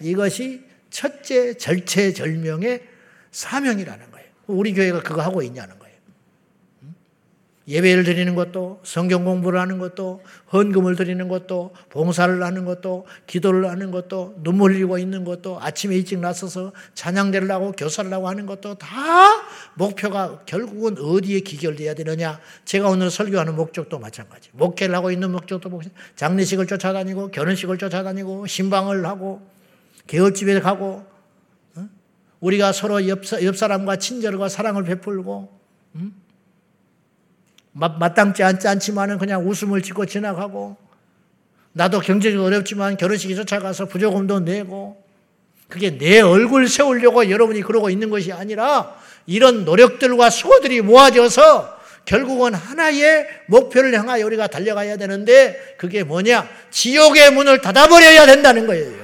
이것이 0.00 0.62
첫째 0.90 1.54
절체절명의 1.54 2.86
사명이라는 3.32 4.10
거예요. 4.12 4.28
우리 4.46 4.74
교회가 4.74 5.02
그거 5.02 5.20
하고 5.20 5.42
있냐는 5.42 5.76
거예요. 5.80 5.81
예배를 7.68 8.04
드리는 8.04 8.34
것도 8.34 8.80
성경 8.82 9.24
공부를 9.24 9.60
하는 9.60 9.78
것도 9.78 10.22
헌금을 10.52 10.96
드리는 10.96 11.26
것도 11.28 11.72
봉사를 11.90 12.42
하는 12.42 12.64
것도 12.64 13.06
기도를 13.26 13.68
하는 13.70 13.90
것도 13.90 14.36
눈물 14.42 14.72
흘리고 14.72 14.98
있는 14.98 15.24
것도 15.24 15.60
아침에 15.60 15.96
일찍 15.96 16.18
나서서 16.18 16.72
찬양대를 16.94 17.50
하고 17.50 17.72
교사를 17.72 18.12
하고 18.12 18.28
하는 18.28 18.46
것도 18.46 18.74
다 18.74 18.88
목표가 19.74 20.40
결국은 20.44 20.98
어디에 20.98 21.40
기결돼야 21.40 21.94
되느냐. 21.94 22.40
제가 22.64 22.88
오늘 22.88 23.10
설교하는 23.10 23.54
목적도 23.54 23.98
마찬가지. 23.98 24.50
목회를 24.52 24.94
하고 24.94 25.10
있는 25.10 25.30
목적도 25.30 25.80
장례식을 26.16 26.66
쫓아다니고 26.66 27.30
결혼식을 27.30 27.78
쫓아다니고 27.78 28.46
신방을 28.46 29.06
하고 29.06 29.46
개업집에 30.08 30.60
가고 30.60 31.06
우리가 32.40 32.72
서로 32.72 33.06
옆, 33.06 33.20
옆 33.44 33.56
사람과 33.56 33.96
친절과 33.96 34.48
사랑을 34.48 34.82
베풀고 34.82 35.60
않지 38.42 38.68
않지만은 38.68 39.18
그냥 39.18 39.48
웃음을 39.48 39.82
짓고 39.82 40.06
지나가고 40.06 40.76
나도 41.72 42.00
경제적으로 42.00 42.46
어렵지만 42.46 42.96
결혼식에 42.96 43.34
쫓아가서 43.34 43.86
부조금도 43.86 44.40
내고 44.40 45.02
그게 45.68 45.96
내 45.96 46.20
얼굴 46.20 46.68
세우려고 46.68 47.30
여러분이 47.30 47.62
그러고 47.62 47.88
있는 47.88 48.10
것이 48.10 48.30
아니라 48.30 48.94
이런 49.26 49.64
노력들과 49.64 50.28
수고들이 50.28 50.82
모아져서 50.82 51.80
결국은 52.04 52.52
하나의 52.52 53.26
목표를 53.46 53.96
향하여 53.96 54.26
우리가 54.26 54.48
달려가야 54.48 54.96
되는데 54.96 55.76
그게 55.78 56.02
뭐냐? 56.02 56.48
지옥의 56.70 57.32
문을 57.32 57.60
닫아버려야 57.60 58.26
된다는 58.26 58.66
거예요. 58.66 59.02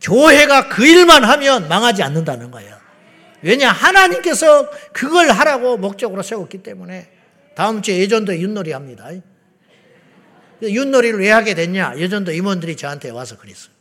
교회가 0.00 0.68
그 0.68 0.86
일만 0.86 1.24
하면 1.24 1.68
망하지 1.68 2.02
않는다는 2.02 2.50
거예요. 2.50 2.83
왜냐 3.44 3.70
하나님께서 3.70 4.70
그걸 4.92 5.28
하라고 5.28 5.76
목적으로 5.76 6.22
세웠기 6.22 6.62
때문에 6.62 7.10
다음 7.54 7.82
주에 7.82 7.98
예전도 7.98 8.40
윷놀이 8.40 8.72
합니다. 8.72 9.10
윷놀이를 10.62 11.20
왜 11.20 11.30
하게 11.30 11.54
됐냐? 11.54 11.98
예전도 11.98 12.32
임원들이 12.32 12.76
저한테 12.76 13.10
와서 13.10 13.36
그랬어요. 13.36 13.74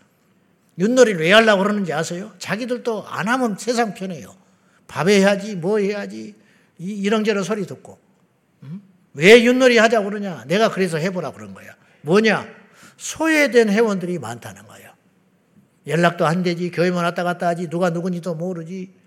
윷놀이를 0.79 1.21
왜 1.21 1.31
하려고 1.31 1.63
그러는지 1.63 1.93
아세요? 1.93 2.33
자기들도 2.39 3.05
안 3.07 3.29
하면 3.29 3.57
세상 3.57 3.93
편해요. 3.93 4.35
밥 4.85 5.07
해야지, 5.07 5.55
뭐 5.55 5.79
해야지, 5.79 6.35
이 6.77 7.09
런저런 7.09 7.43
소리 7.43 7.65
듣고. 7.65 7.97
왜 9.13 9.45
윷놀이 9.45 9.77
하자고 9.77 10.09
그러냐? 10.09 10.43
내가 10.47 10.71
그래서 10.71 10.97
해보라 10.97 11.31
그런 11.31 11.53
거야. 11.53 11.73
뭐냐? 12.01 12.45
소외된 12.97 13.69
회원들이 13.69 14.19
많다는 14.19 14.67
거예요. 14.67 14.91
연락도 15.87 16.25
안 16.25 16.43
되지, 16.43 16.69
교회만 16.69 17.03
왔다 17.05 17.23
갔다 17.23 17.47
하지, 17.47 17.69
누가 17.69 17.91
누군지도 17.91 18.35
모르지. 18.35 19.02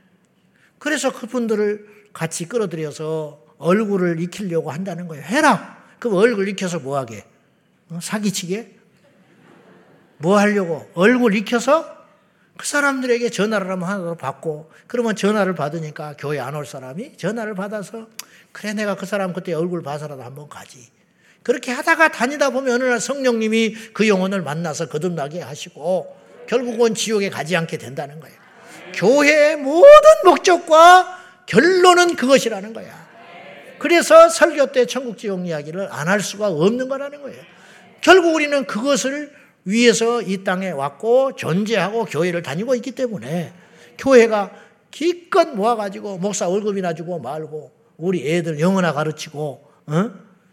그래서 0.79 1.13
그분들을 1.13 1.87
같이 2.13 2.47
끌어들여서 2.49 3.45
얼굴을 3.59 4.21
익히려고 4.21 4.71
한다는 4.71 5.09
거예요. 5.09 5.23
해라! 5.25 5.77
그럼 5.99 6.17
얼굴 6.17 6.49
익혀서 6.49 6.81
뭐 6.81 6.99
하게? 6.99 7.25
어? 7.91 7.99
사기치게? 8.01 8.77
뭐 10.19 10.39
하려고? 10.39 10.89
얼굴 10.95 11.35
익혀서 11.35 11.97
그 12.57 12.67
사람들에게 12.67 13.29
전화를 13.31 13.71
한번 13.71 13.89
하나 13.89 14.15
받고, 14.15 14.71
그러면 14.87 15.15
전화를 15.15 15.55
받으니까 15.55 16.15
교회 16.19 16.39
안 16.39 16.55
올 16.55 16.65
사람이 16.65 17.17
전화를 17.19 17.55
받아서, 17.55 18.09
그래, 18.53 18.73
내가 18.73 18.97
그 18.97 19.05
사람 19.05 19.35
그때 19.35 19.53
얼굴 19.53 19.83
봐서라도 19.83 20.23
한번 20.23 20.49
가지. 20.49 20.89
그렇게 21.43 21.71
하다가 21.71 22.09
다니다 22.09 22.49
보면 22.51 22.75
어느 22.75 22.85
날 22.85 22.99
성령님이 22.99 23.75
그 23.93 24.09
영혼을 24.09 24.41
만나서 24.43 24.89
거듭나게 24.89 25.43
하시고, 25.43 26.17
결국은 26.49 26.95
지옥에 26.95 27.29
가지 27.29 27.57
않게 27.57 27.77
된다는 27.77 28.21
거예요. 28.21 28.46
교회의 28.95 29.57
모든 29.57 29.87
목적과 30.25 31.19
결론은 31.47 32.17
그것이라는 32.17 32.73
거야. 32.73 33.07
그래서 33.79 34.29
설교 34.29 34.73
때 34.73 34.87
천국 34.87 35.19
지옥 35.19 35.47
이야기를 35.47 35.89
안 35.93 36.09
할 36.09 36.21
수가 36.21 36.49
없는 36.49 36.89
거라는 36.89 37.23
거예요. 37.23 37.43
결국 38.01 38.35
우리는 38.35 38.67
그것을 38.67 39.33
위해서 39.65 40.23
이 40.23 40.45
땅에 40.45 40.71
왔고 40.71 41.35
존재하고 41.37 42.05
교회를 42.05 42.43
다니고 42.43 42.75
있기 42.77 42.93
때문에 42.93 43.53
교회가 43.99 44.53
기껏 44.91 45.49
모아가지고 45.49 46.19
목사 46.19 46.49
월급이나 46.49 46.95
주고 46.95 47.19
말고 47.19 47.73
우리 47.97 48.31
애들 48.33 48.61
영어나 48.61 48.93
가르치고 48.93 49.71
어? 49.89 50.11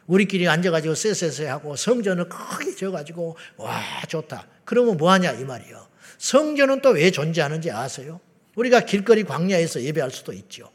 우리끼리 0.07 0.47
앉아가지고 0.49 0.95
쎄쎄쎄 0.95 1.47
하고 1.47 1.75
성전을 1.75 2.27
크게 2.27 2.75
져가지고 2.75 3.37
와 3.57 3.79
좋다. 4.07 4.47
그러면 4.65 4.97
뭐하냐 4.97 5.31
이 5.33 5.45
말이요. 5.45 5.87
성전은 6.17 6.81
또 6.81 6.91
왜 6.91 7.11
존재하는지 7.11 7.71
아세요? 7.71 8.19
우리가 8.55 8.81
길거리 8.81 9.23
광야에서 9.23 9.81
예배할 9.81 10.11
수도 10.11 10.33
있죠. 10.33 10.69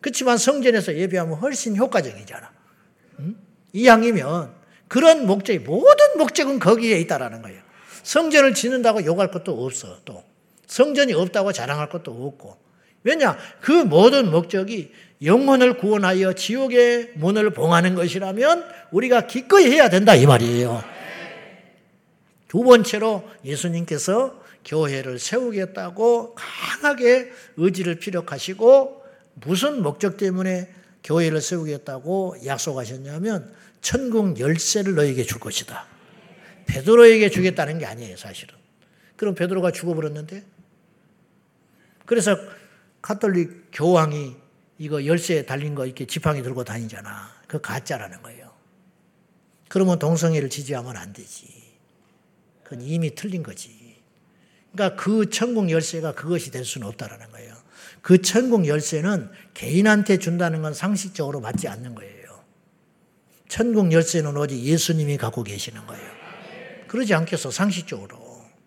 그렇지만 0.00 0.38
성전에서 0.38 0.94
예배하면 0.94 1.38
훨씬 1.38 1.76
효과적이잖아. 1.76 2.50
응? 3.20 3.36
이왕이면 3.72 4.52
그런 4.88 5.26
목적이 5.26 5.60
모든 5.60 6.18
목적은 6.18 6.58
거기에 6.58 6.98
있다라는 7.00 7.42
거예요. 7.42 7.60
성전을 8.02 8.54
짓는다고 8.54 9.04
욕할 9.04 9.30
것도 9.30 9.64
없어. 9.64 9.98
또 10.04 10.22
성전이 10.66 11.12
없다고 11.14 11.52
자랑할 11.52 11.88
것도 11.88 12.12
없고. 12.12 12.56
왜냐? 13.02 13.36
그 13.60 13.72
모든 13.72 14.30
목적이 14.30 14.92
영혼을 15.22 15.78
구원하여 15.78 16.34
지옥의 16.34 17.12
문을 17.14 17.50
봉하는 17.50 17.94
것이라면 17.94 18.64
우리가 18.92 19.26
기꺼이 19.26 19.70
해야 19.70 19.88
된다 19.88 20.14
이 20.14 20.26
말이에요. 20.26 20.84
두 22.48 22.62
번째로 22.62 23.24
예수님께서 23.44 24.43
교회를 24.64 25.18
세우겠다고 25.18 26.34
강하게 26.34 27.30
의지를 27.56 27.98
피력하시고 27.98 29.04
무슨 29.34 29.82
목적 29.82 30.16
때문에 30.16 30.72
교회를 31.02 31.40
세우겠다고 31.40 32.36
약속하셨냐면 32.46 33.54
천국 33.80 34.40
열쇠를 34.40 34.94
너에게 34.94 35.24
줄 35.24 35.38
것이다. 35.38 35.86
베드로에게 36.66 37.28
주겠다는 37.30 37.78
게 37.78 37.84
아니에요, 37.84 38.16
사실은. 38.16 38.54
그럼 39.16 39.34
베드로가 39.34 39.70
죽어버렸는데? 39.70 40.44
그래서 42.06 42.36
카톨릭 43.02 43.68
교황이 43.72 44.34
이거 44.78 45.04
열쇠 45.04 45.44
달린 45.44 45.74
거 45.74 45.84
이렇게 45.84 46.06
지팡이 46.06 46.42
들고 46.42 46.64
다니잖아. 46.64 47.30
그 47.46 47.60
가짜라는 47.60 48.22
거예요. 48.22 48.50
그러면 49.68 49.98
동성애를 49.98 50.48
지지하면 50.48 50.96
안 50.96 51.12
되지. 51.12 51.46
그건 52.62 52.80
이미 52.80 53.14
틀린 53.14 53.42
거지. 53.42 53.83
그러니까 54.74 55.00
그 55.00 55.30
천국 55.30 55.70
열쇠가 55.70 56.12
그것이 56.14 56.50
될 56.50 56.64
수는 56.64 56.86
없다라는 56.88 57.30
거예요. 57.30 57.54
그 58.02 58.20
천국 58.20 58.66
열쇠는 58.66 59.30
개인한테 59.54 60.18
준다는 60.18 60.62
건 60.62 60.74
상식적으로 60.74 61.40
맞지 61.40 61.68
않는 61.68 61.94
거예요. 61.94 62.24
천국 63.48 63.92
열쇠는 63.92 64.36
오직 64.36 64.58
예수님이 64.58 65.16
갖고 65.16 65.44
계시는 65.44 65.86
거예요. 65.86 66.04
그러지 66.88 67.14
않겠어, 67.14 67.50
상식적으로. 67.50 68.18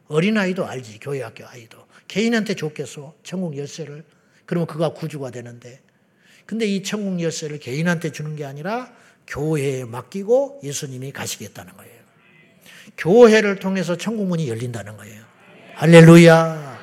어린아이도 0.07 0.65
알지, 0.65 0.99
교회 0.99 1.21
학교 1.21 1.45
아이도. 1.45 1.85
개인한테 2.07 2.55
줬겠어, 2.55 3.13
천국 3.23 3.57
열쇠를. 3.57 4.05
그러면 4.45 4.65
그가 4.65 4.93
구주가 4.93 5.29
되는데. 5.29 5.81
근데 6.45 6.65
이 6.65 6.81
천국 6.83 7.21
열쇠를 7.21 7.59
개인한테 7.59 8.13
주는 8.13 8.37
게 8.37 8.45
아니라 8.45 8.93
교회에 9.27 9.83
맡기고 9.83 10.61
예수님이 10.63 11.11
가시겠다는 11.11 11.75
거예요. 11.75 11.97
교회를 12.97 13.59
통해서 13.59 13.97
천국문이 13.97 14.47
열린다는 14.47 14.95
거예요. 14.95 15.26
할렐루야. 15.77 16.79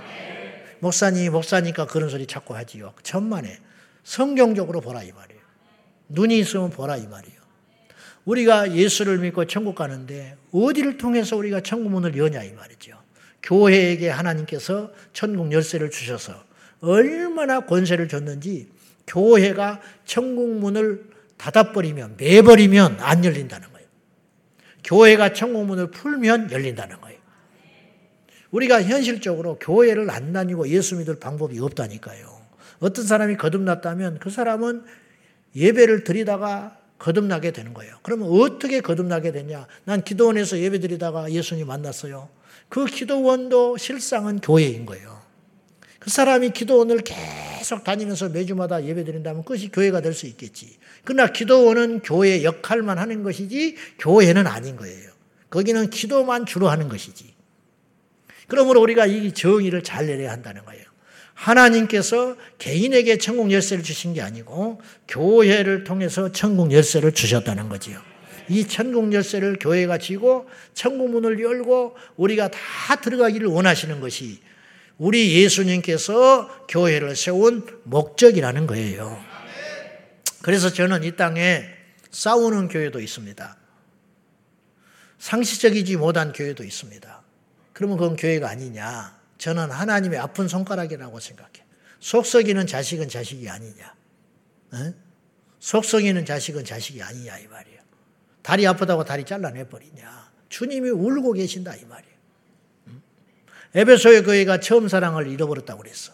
목사님, 0.78 1.32
목사니까 1.32 1.84
그런 1.86 2.08
소리 2.08 2.28
자꾸 2.28 2.54
하지요. 2.54 2.94
천만에. 3.02 3.58
성경적으로 4.04 4.80
보라 4.80 5.02
이 5.02 5.10
말이에요. 5.10 5.40
눈이 6.10 6.38
있으면 6.38 6.70
보라 6.70 6.98
이 6.98 7.08
말이에요. 7.08 7.40
우리가 8.24 8.72
예수를 8.72 9.18
믿고 9.18 9.46
천국 9.46 9.74
가는데 9.74 10.36
어디를 10.52 10.96
통해서 10.96 11.36
우리가 11.36 11.60
천국 11.62 11.90
문을 11.90 12.16
여냐 12.16 12.44
이 12.44 12.52
말이죠. 12.52 12.96
교회에게 13.42 14.10
하나님께서 14.10 14.92
천국 15.12 15.50
열쇠를 15.50 15.90
주셔서 15.90 16.44
얼마나 16.80 17.66
권세를 17.66 18.06
줬는지 18.06 18.68
교회가 19.08 19.80
천국 20.04 20.48
문을 20.58 21.10
닫아버리면 21.36 22.14
매버리면 22.16 22.98
안 23.00 23.24
열린다는 23.24 23.72
거예요. 23.72 23.88
교회가 24.84 25.32
천국 25.32 25.66
문을 25.66 25.90
풀면 25.90 26.52
열린다는 26.52 27.00
거예요. 27.00 27.23
우리가 28.54 28.82
현실적으로 28.84 29.58
교회를 29.58 30.10
안 30.10 30.32
다니고 30.32 30.68
예수 30.68 30.96
믿을 30.96 31.18
방법이 31.18 31.58
없다니까요. 31.58 32.40
어떤 32.78 33.04
사람이 33.04 33.36
거듭났다면 33.36 34.20
그 34.20 34.30
사람은 34.30 34.84
예배를 35.56 36.04
드리다가 36.04 36.78
거듭나게 36.98 37.50
되는 37.50 37.74
거예요. 37.74 37.96
그러면 38.02 38.28
어떻게 38.30 38.80
거듭나게 38.80 39.32
되냐? 39.32 39.66
난 39.84 40.02
기도원에서 40.02 40.58
예배 40.58 40.78
드리다가 40.78 41.32
예수님 41.32 41.66
만났어요. 41.66 42.28
그 42.68 42.84
기도원도 42.84 43.76
실상은 43.76 44.38
교회인 44.38 44.86
거예요. 44.86 45.20
그 45.98 46.10
사람이 46.10 46.50
기도원을 46.50 47.00
계속 47.02 47.82
다니면서 47.82 48.28
매주마다 48.28 48.84
예배 48.84 49.04
드린다면 49.04 49.42
그것이 49.42 49.72
교회가 49.72 50.00
될 50.00 50.14
수 50.14 50.26
있겠지. 50.26 50.76
그러나 51.02 51.32
기도원은 51.32 52.00
교회 52.02 52.44
역할만 52.44 52.98
하는 52.98 53.24
것이지 53.24 53.76
교회는 53.98 54.46
아닌 54.46 54.76
거예요. 54.76 55.10
거기는 55.50 55.90
기도만 55.90 56.46
주로 56.46 56.68
하는 56.68 56.88
것이지. 56.88 57.33
그러므로 58.48 58.80
우리가 58.80 59.06
이 59.06 59.32
정의를 59.32 59.82
잘 59.82 60.06
내려야 60.06 60.32
한다는 60.32 60.64
거예요. 60.64 60.84
하나님께서 61.34 62.36
개인에게 62.58 63.18
천국 63.18 63.50
열쇠를 63.50 63.82
주신 63.82 64.14
게 64.14 64.22
아니고 64.22 64.80
교회를 65.08 65.84
통해서 65.84 66.30
천국 66.32 66.72
열쇠를 66.72 67.12
주셨다는 67.12 67.68
거지요. 67.68 68.00
이 68.48 68.66
천국 68.66 69.12
열쇠를 69.12 69.58
교회가 69.58 69.98
쥐고 69.98 70.48
천국 70.74 71.10
문을 71.10 71.40
열고 71.40 71.96
우리가 72.16 72.50
다 72.50 72.96
들어가기를 72.96 73.48
원하시는 73.48 74.00
것이 74.00 74.40
우리 74.98 75.42
예수님께서 75.42 76.66
교회를 76.68 77.16
세운 77.16 77.66
목적이라는 77.84 78.66
거예요. 78.66 79.18
그래서 80.42 80.70
저는 80.70 81.04
이 81.04 81.16
땅에 81.16 81.64
싸우는 82.10 82.68
교회도 82.68 83.00
있습니다. 83.00 83.56
상시적이지 85.18 85.96
못한 85.96 86.32
교회도 86.32 86.62
있습니다. 86.62 87.23
그러면 87.74 87.98
그건 87.98 88.16
교회가 88.16 88.48
아니냐. 88.48 89.20
저는 89.36 89.70
하나님의 89.70 90.18
아픈 90.18 90.48
손가락이라고 90.48 91.20
생각해. 91.20 91.52
속썩이는 92.00 92.66
자식은 92.66 93.08
자식이 93.10 93.48
아니냐. 93.50 93.94
어? 94.72 94.94
속썩이는 95.60 96.24
자식은 96.24 96.64
자식이 96.64 97.02
아니냐 97.02 97.38
이 97.38 97.46
말이에요. 97.48 97.80
다리 98.42 98.66
아프다고 98.66 99.04
다리 99.04 99.24
잘라내 99.24 99.68
버리냐. 99.68 100.32
주님이 100.48 100.90
울고 100.90 101.32
계신다 101.32 101.74
이 101.74 101.84
말이에요. 101.84 102.14
에베소의 103.74 104.22
교회가 104.22 104.60
처음 104.60 104.88
사랑을 104.88 105.26
잃어버렸다고 105.26 105.82
그랬어. 105.82 106.12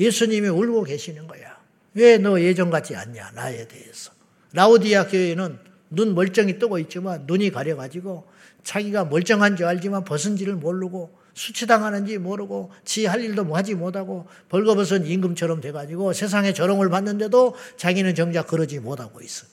예수님이 0.00 0.48
울고 0.48 0.84
계시는 0.84 1.26
거야. 1.26 1.60
왜 1.94 2.16
너 2.16 2.40
예전 2.40 2.70
같지 2.70 2.96
않냐 2.96 3.32
나에 3.32 3.68
대해서. 3.68 4.12
라우디아 4.52 5.06
교회는 5.08 5.58
눈 5.94 6.14
멀쩡히 6.14 6.58
뜨고 6.58 6.78
있지만 6.78 7.24
눈이 7.26 7.50
가려가지고 7.50 8.26
자기가 8.64 9.04
멀쩡한 9.06 9.56
줄 9.56 9.66
알지만 9.66 10.04
벗은 10.04 10.36
지를 10.36 10.54
모르고 10.54 11.18
수치당하는지 11.34 12.18
모르고 12.18 12.72
지 12.84 13.06
할 13.06 13.20
일도 13.22 13.44
뭐 13.44 13.56
하지 13.56 13.74
못하고 13.74 14.26
벌거벗은 14.48 15.06
임금처럼 15.06 15.60
돼가지고 15.60 16.12
세상에 16.12 16.52
저롱을 16.52 16.90
받는데도 16.90 17.54
자기는 17.76 18.14
정작 18.14 18.46
그러지 18.46 18.80
못하고 18.80 19.20
있어. 19.20 19.46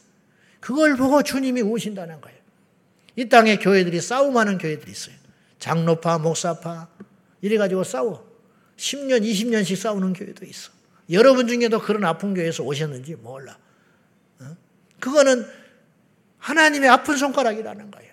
그걸 0.59 0.95
보고 0.97 1.23
주님이 1.23 1.61
오신다는 1.61 2.19
거예요. 2.21 2.37
이 3.15 3.27
땅에 3.29 3.57
교회들이 3.57 4.01
싸움하는 4.01 4.57
교회들이 4.57 4.91
있어요. 4.91 5.15
장로파, 5.59 6.19
목사파 6.19 6.87
이래가지고 7.41 7.83
싸워. 7.83 8.27
10년, 8.77 9.23
20년씩 9.23 9.75
싸우는 9.75 10.13
교회도 10.13 10.45
있어. 10.45 10.71
여러분 11.11 11.47
중에도 11.47 11.79
그런 11.79 12.05
아픈 12.05 12.33
교회에서 12.33 12.63
오셨는지 12.63 13.15
몰라. 13.15 13.57
어? 14.39 14.55
그거는 14.99 15.45
하나님의 16.39 16.89
아픈 16.89 17.17
손가락이라는 17.17 17.91
거예요. 17.91 18.09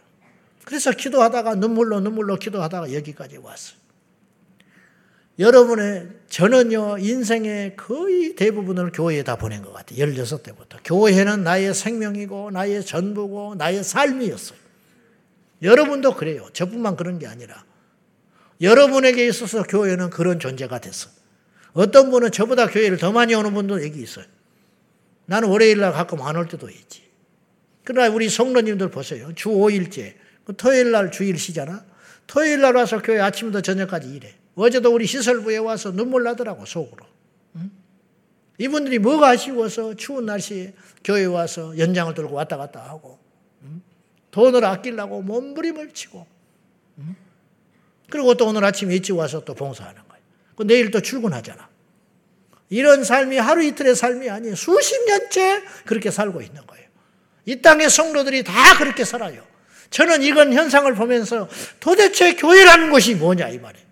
그래서 0.64 0.90
기도하다가 0.90 1.54
눈물로 1.56 2.00
눈물로 2.00 2.36
기도하다가 2.36 2.92
여기까지 2.92 3.38
왔어요. 3.38 3.78
여러분의 5.38 6.08
저는요 6.28 6.98
인생의 6.98 7.76
거의 7.76 8.34
대부분을 8.34 8.90
교회에 8.92 9.22
다 9.22 9.36
보낸 9.36 9.62
것 9.62 9.72
같아요. 9.72 10.06
16대부터. 10.06 10.78
교회는 10.84 11.44
나의 11.44 11.74
생명이고 11.74 12.50
나의 12.50 12.84
전부고 12.84 13.56
나의 13.56 13.84
삶이었어요. 13.84 14.58
여러분도 15.62 16.14
그래요. 16.16 16.48
저뿐만 16.52 16.96
그런 16.96 17.18
게 17.18 17.26
아니라 17.26 17.64
여러분에게 18.60 19.26
있어서 19.28 19.62
교회는 19.62 20.10
그런 20.10 20.40
존재가 20.40 20.80
됐어. 20.80 21.10
어떤 21.74 22.10
분은 22.10 22.30
저보다 22.32 22.68
교회를 22.68 22.96
더 22.96 23.12
많이 23.12 23.34
오는 23.34 23.52
분도 23.52 23.84
여기 23.84 24.00
있어요. 24.00 24.24
나는 25.26 25.48
월요일 25.48 25.78
날 25.80 25.92
가끔 25.92 26.22
안 26.22 26.36
올 26.36 26.48
때도 26.48 26.70
있지. 26.70 27.05
그러나 27.86 28.12
우리 28.12 28.28
성도님들 28.28 28.90
보세요. 28.90 29.32
주 29.36 29.50
5일째. 29.50 30.14
그 30.44 30.56
토요일 30.56 30.90
날 30.90 31.12
주일 31.12 31.38
쉬잖아. 31.38 31.84
토요일 32.26 32.60
날 32.60 32.74
와서 32.74 33.00
교회 33.00 33.20
아침부터 33.20 33.60
저녁까지 33.60 34.08
일해. 34.08 34.34
어제도 34.56 34.92
우리 34.92 35.06
시설부에 35.06 35.58
와서 35.58 35.92
눈물 35.92 36.24
나더라고, 36.24 36.66
속으로. 36.66 37.06
응? 37.54 37.70
이분들이 38.58 38.98
뭐가 38.98 39.28
아쉬워서 39.28 39.94
추운 39.94 40.26
날씨에 40.26 40.74
교회 41.04 41.26
와서 41.26 41.78
연장을 41.78 42.12
들고 42.14 42.34
왔다 42.34 42.56
갔다 42.56 42.80
하고, 42.80 43.20
응? 43.62 43.80
돈을 44.32 44.64
아끼려고 44.64 45.22
몸부림을 45.22 45.92
치고, 45.92 46.26
응? 46.98 47.16
그리고 48.10 48.34
또 48.34 48.48
오늘 48.48 48.64
아침 48.64 48.90
일찍 48.90 49.12
와서 49.12 49.44
또 49.44 49.54
봉사하는 49.54 50.02
거예요. 50.08 50.24
그 50.56 50.64
내일 50.64 50.90
또 50.90 51.00
출근하잖아. 51.00 51.68
이런 52.68 53.04
삶이 53.04 53.36
하루 53.36 53.62
이틀의 53.62 53.94
삶이 53.94 54.28
아니에요. 54.28 54.56
수십 54.56 55.06
년째 55.06 55.62
그렇게 55.84 56.10
살고 56.10 56.42
있는 56.42 56.66
거예요. 56.66 56.85
이 57.46 57.62
땅의 57.62 57.88
성도들이 57.88 58.44
다 58.44 58.76
그렇게 58.76 59.04
살아요. 59.04 59.42
저는 59.90 60.22
이건 60.22 60.52
현상을 60.52 60.92
보면서 60.94 61.48
도대체 61.80 62.34
교회라는 62.34 62.90
것이 62.90 63.14
뭐냐 63.14 63.48
이 63.48 63.58
말이에요. 63.58 63.86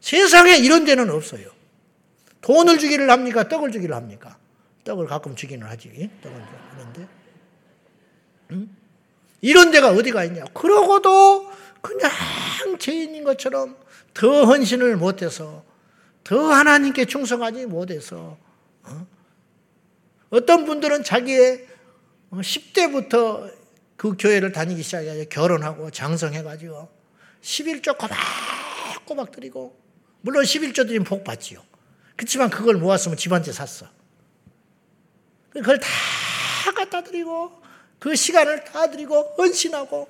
세상에 0.00 0.56
이런 0.56 0.84
데는 0.84 1.10
없어요. 1.10 1.50
돈을 2.40 2.78
주기를 2.78 3.10
합니까? 3.10 3.48
떡을 3.48 3.72
주기를 3.72 3.94
합니까? 3.94 4.38
떡을 4.84 5.06
가끔 5.06 5.36
주기는 5.36 5.66
하지. 5.66 6.08
떡을 6.22 6.40
하는데. 6.40 7.08
응? 8.52 8.68
이런 9.40 9.70
데가 9.70 9.88
어디가 9.90 10.24
있냐. 10.24 10.44
그러고도 10.54 11.50
그냥 11.80 12.10
죄인인 12.78 13.24
것처럼 13.24 13.76
더 14.14 14.44
헌신을 14.44 14.96
못해서 14.96 15.64
더 16.24 16.52
하나님께 16.52 17.06
충성하지 17.06 17.66
못해서 17.66 18.38
어? 18.82 19.06
떤 20.46 20.64
분들은 20.64 21.02
자기의 21.02 21.66
10대부터 22.32 23.52
그 23.96 24.16
교회를 24.18 24.52
다니기 24.52 24.82
시작해서 24.82 25.28
결혼하고 25.28 25.90
장성해가지고 25.90 26.88
11조 27.42 27.98
꼬박꼬박 27.98 29.32
드리고 29.32 29.78
물론 30.22 30.44
11조 30.44 30.86
드리면 30.86 31.04
복 31.04 31.24
받지요. 31.24 31.62
그렇지만 32.16 32.50
그걸 32.50 32.76
모았으면 32.76 33.16
집 33.16 33.32
한 33.32 33.42
채 33.42 33.52
샀어. 33.52 33.88
그걸 35.50 35.80
다 35.80 35.88
갖다 36.76 37.02
드리고 37.02 37.60
그 37.98 38.14
시간을 38.14 38.64
다 38.64 38.90
드리고 38.90 39.34
헌신하고 39.36 40.08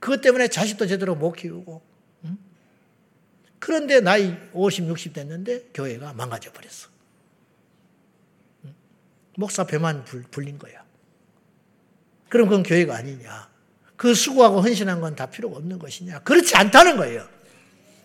그것 0.00 0.20
때문에 0.20 0.48
자식도 0.48 0.86
제대로 0.86 1.14
못 1.14 1.32
키우고. 1.32 1.82
그런데 3.58 4.00
나이 4.00 4.36
50, 4.52 4.88
60 4.88 5.12
됐는데 5.14 5.70
교회가 5.72 6.12
망가져 6.12 6.52
버렸어. 6.52 6.88
목사 9.36 9.64
배만 9.64 10.04
불린 10.04 10.58
거야. 10.58 10.83
그럼 12.34 12.48
그건 12.48 12.64
교회가 12.64 12.96
아니냐. 12.96 13.48
그 13.94 14.12
수고하고 14.12 14.60
헌신한 14.60 15.00
건 15.00 15.14
다 15.14 15.26
필요가 15.26 15.56
없는 15.56 15.78
것이냐. 15.78 16.18
그렇지 16.24 16.56
않다는 16.56 16.96
거예요. 16.96 17.28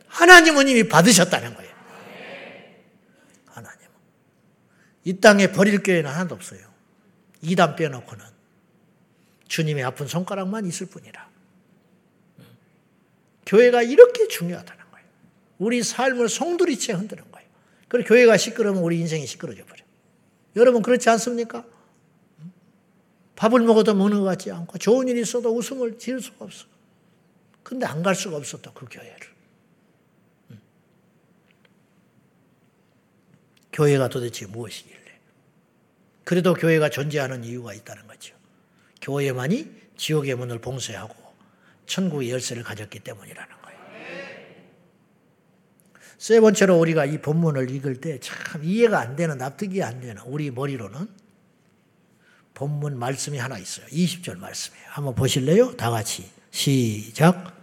하나님은 0.05 0.67
이미 0.67 0.88
받으셨다는 0.88 1.55
거예요. 1.55 1.71
하나님은. 3.47 3.91
이 5.05 5.19
땅에 5.19 5.51
버릴 5.51 5.82
교회는 5.82 6.11
하나도 6.11 6.36
없어요. 6.36 6.59
이단 7.41 7.75
빼놓고는. 7.75 8.23
주님의 9.47 9.84
아픈 9.84 10.05
손가락만 10.05 10.67
있을 10.67 10.86
뿐이라. 10.86 11.27
교회가 13.47 13.82
이렇게 13.82 14.27
중요하다는 14.27 14.91
거예요. 14.91 15.07
우리 15.57 15.82
삶을 15.82 16.30
송두리째 16.30 16.93
흔드는 16.93 17.32
거예요. 17.32 17.49
그리고 17.88 18.09
교회가 18.09 18.38
시끄러우면 18.38 18.84
우리 18.84 18.99
인생이 18.99 19.25
시끄러져 19.25 19.65
버려. 19.65 19.82
여러분 20.55 20.84
그렇지 20.84 21.09
않습니까? 21.09 21.65
밥을 23.39 23.61
먹어도 23.61 23.95
먹는 23.95 24.19
것 24.19 24.25
같지 24.25 24.51
않고 24.51 24.77
좋은 24.79 25.07
일이 25.07 25.21
있어도 25.21 25.55
웃음을 25.55 25.97
지을 25.97 26.19
수가 26.19 26.43
없어. 26.43 26.65
근데 27.63 27.85
안 27.85 28.03
갈 28.03 28.13
수가 28.13 28.35
없었다 28.35 28.71
그 28.73 28.85
교회를. 28.91 29.17
교회가 33.71 34.09
도대체 34.09 34.45
무엇이길래? 34.45 34.99
그래도 36.25 36.53
교회가 36.53 36.89
존재하는 36.89 37.45
이유가 37.45 37.73
있다는 37.73 38.07
거죠. 38.07 38.35
교회만이 39.01 39.71
지옥의 39.95 40.35
문을 40.35 40.59
봉쇄하고 40.59 41.15
천국의 41.85 42.31
열쇠를 42.31 42.63
가졌기 42.63 42.99
때문이라는 42.99 43.55
거예요. 43.61 43.79
세 46.17 46.41
번째로 46.41 46.77
우리가 46.77 47.05
이 47.05 47.21
본문을 47.21 47.71
읽을 47.71 48.01
때 48.01 48.19
참 48.19 48.65
이해가 48.65 48.99
안 48.99 49.15
되는, 49.15 49.37
납득이 49.37 49.81
안 49.81 50.01
되는 50.01 50.21
우리 50.23 50.51
머리로는 50.51 51.28
본문 52.60 52.99
말씀이 52.99 53.38
하나 53.38 53.57
있어요. 53.57 53.86
20절 53.86 54.38
말씀이에요. 54.38 54.86
한번 54.89 55.16
보실래요? 55.16 55.78
다 55.78 55.89
같이. 55.91 56.30
시작. 56.51 57.55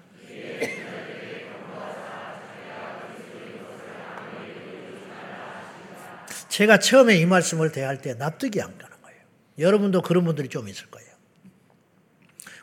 제가 6.49 6.79
처음에 6.79 7.17
이 7.19 7.27
말씀을 7.27 7.73
대할 7.73 8.01
때 8.01 8.15
납득이 8.15 8.63
안 8.63 8.79
가는 8.79 8.97
거예요. 9.03 9.19
여러분도 9.59 10.01
그런 10.01 10.25
분들이 10.25 10.49
좀 10.49 10.67
있을 10.67 10.87
거예요. 10.87 11.07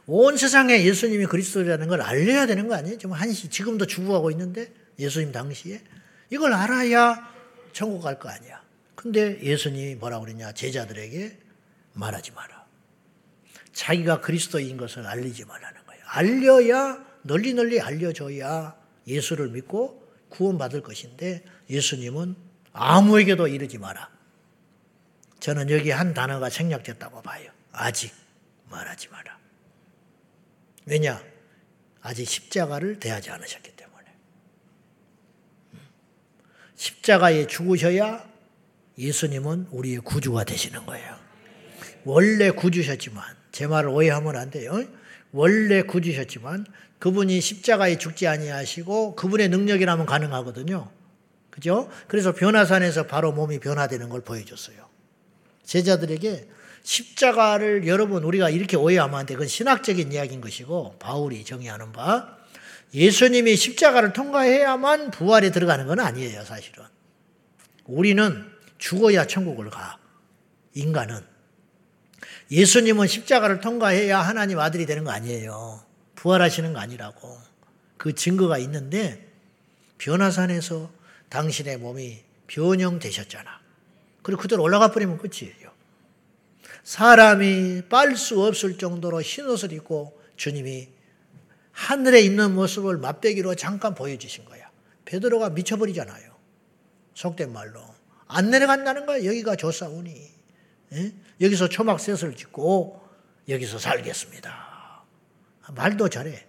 온 0.08 0.36
세상에 0.36 0.84
예수님이 0.84 1.28
그리스도라는 1.28 1.88
걸 1.88 2.02
알려야 2.02 2.48
되는 2.48 2.68
거 2.68 2.74
아니에요? 2.74 2.98
지금 2.98 3.14
한시 3.14 3.50
지금도 3.50 3.86
죽어가고 3.86 4.32
있는데 4.32 4.72
예수님 4.98 5.32
당시에 5.32 5.82
이걸 6.32 6.54
알아야 6.54 7.32
천국 7.74 8.02
갈 8.02 8.18
거 8.18 8.30
아니야. 8.30 8.64
근데 8.96 9.40
예수님이 9.44 9.96
뭐라고 9.96 10.26
그랬냐? 10.26 10.54
제자들에게 10.54 11.43
말하지 11.94 12.32
마라. 12.32 12.66
자기가 13.72 14.22
그리스도인 14.22 14.78
것을 14.78 15.06
알리지 15.08 15.46
말라는 15.46 15.86
거예요. 15.86 16.04
알려야 16.06 17.06
널리 17.24 17.54
널리 17.54 17.82
알려줘야 17.82 18.76
예수를 19.08 19.50
믿고 19.50 20.04
구원받을 20.30 20.82
것인데 20.82 21.44
예수님은 21.70 22.36
아무에게도 22.72 23.48
이르지 23.48 23.78
마라. 23.78 24.10
저는 25.40 25.70
여기 25.70 25.92
한 25.92 26.14
단어가 26.14 26.50
생략됐다고 26.50 27.22
봐요. 27.22 27.52
아직 27.72 28.14
말하지 28.70 29.10
마라. 29.10 29.38
왜냐? 30.86 31.24
아직 32.02 32.26
십자가를 32.26 33.00
대하지 33.00 33.30
않으셨기 33.30 33.76
때문에. 33.76 34.06
십자가에 36.76 37.48
죽으셔야 37.48 38.28
예수님은 38.98 39.68
우리의 39.72 40.00
구주가 40.00 40.44
되시는 40.44 40.86
거예요. 40.86 41.23
원래 42.06 42.52
구주셨지만, 42.52 43.24
제 43.52 43.68
말을 43.68 43.90
오해하면 43.90 44.36
안 44.36 44.50
돼요. 44.50 44.84
원래 45.32 45.82
구주셨지만, 45.82 46.66
그분이 47.04 47.42
십자가에 47.42 47.98
죽지 47.98 48.28
아니하시고 48.28 49.16
그분의 49.16 49.50
능력이라면 49.50 50.06
가능하거든요. 50.06 50.90
그죠? 51.50 51.90
그래서 52.08 52.32
변화산에서 52.32 53.08
바로 53.08 53.34
몸이 53.34 53.60
변화되는 53.60 54.08
걸 54.08 54.22
보여줬어요. 54.22 54.88
제자들에게 55.66 56.48
십자가를 56.84 57.88
여러분 57.88 58.24
우리가 58.24 58.50
이렇게 58.50 58.78
오해하면 58.78 59.20
안 59.20 59.26
돼. 59.26 59.34
그건 59.34 59.50
신학적인 59.50 60.14
이야기인 60.14 60.40
것이고 60.40 60.96
바울이 61.00 61.44
정의하는 61.44 61.92
바 61.92 62.38
예수님이 62.94 63.58
십자가를 63.58 64.14
통과해야만 64.14 65.12
부활에 65.12 65.52
들어가는 65.52 65.86
건 65.88 66.00
아니에요, 66.00 66.46
사실은. 66.46 66.86
우리는 67.84 68.46
죽어야 68.78 69.28
천국을 69.28 69.70
가. 69.70 69.98
인간은 70.74 71.33
예수님은 72.54 73.08
십자가를 73.08 73.62
통과해야 73.62 74.20
하나님 74.20 74.60
아들이 74.60 74.86
되는 74.86 75.04
거 75.04 75.10
아니에요. 75.10 75.82
부활하시는 76.14 76.72
거 76.72 76.80
아니라고. 76.80 77.36
그 77.98 78.14
증거가 78.14 78.60
있는데 78.60 79.28
변화산에서 79.98 80.92
당신의 81.30 81.78
몸이 81.78 82.22
변형되셨잖아. 82.46 83.60
그리고 84.22 84.44
그대로 84.44 84.62
올라가 84.62 84.92
버리면 84.92 85.18
끝이에요. 85.18 85.72
사람이 86.84 87.84
빨 87.90 88.16
수 88.16 88.44
없을 88.44 88.78
정도로 88.78 89.24
흰 89.24 89.50
옷을 89.50 89.74
입고 89.74 90.22
주님이 90.36 90.90
하늘에 91.72 92.22
있는 92.22 92.54
모습을 92.54 92.98
맛배기로 93.00 93.56
잠깐 93.56 93.96
보여주신 93.96 94.46
거야. 94.46 94.70
베드로가 95.06 95.50
미쳐버리잖아요. 95.50 96.32
속된 97.16 97.52
말로. 97.52 97.82
안 98.28 98.52
내려간다는 98.52 99.08
거야. 99.08 99.26
여기가 99.26 99.56
조사오니. 99.56 100.32
예? 100.94 101.14
여기서 101.42 101.70
초막 101.70 102.00
셋을 102.00 102.36
짓고 102.36 103.02
여기서 103.50 103.80
살겠습니다. 103.80 105.04
말도 105.76 106.10
잘해. 106.10 106.48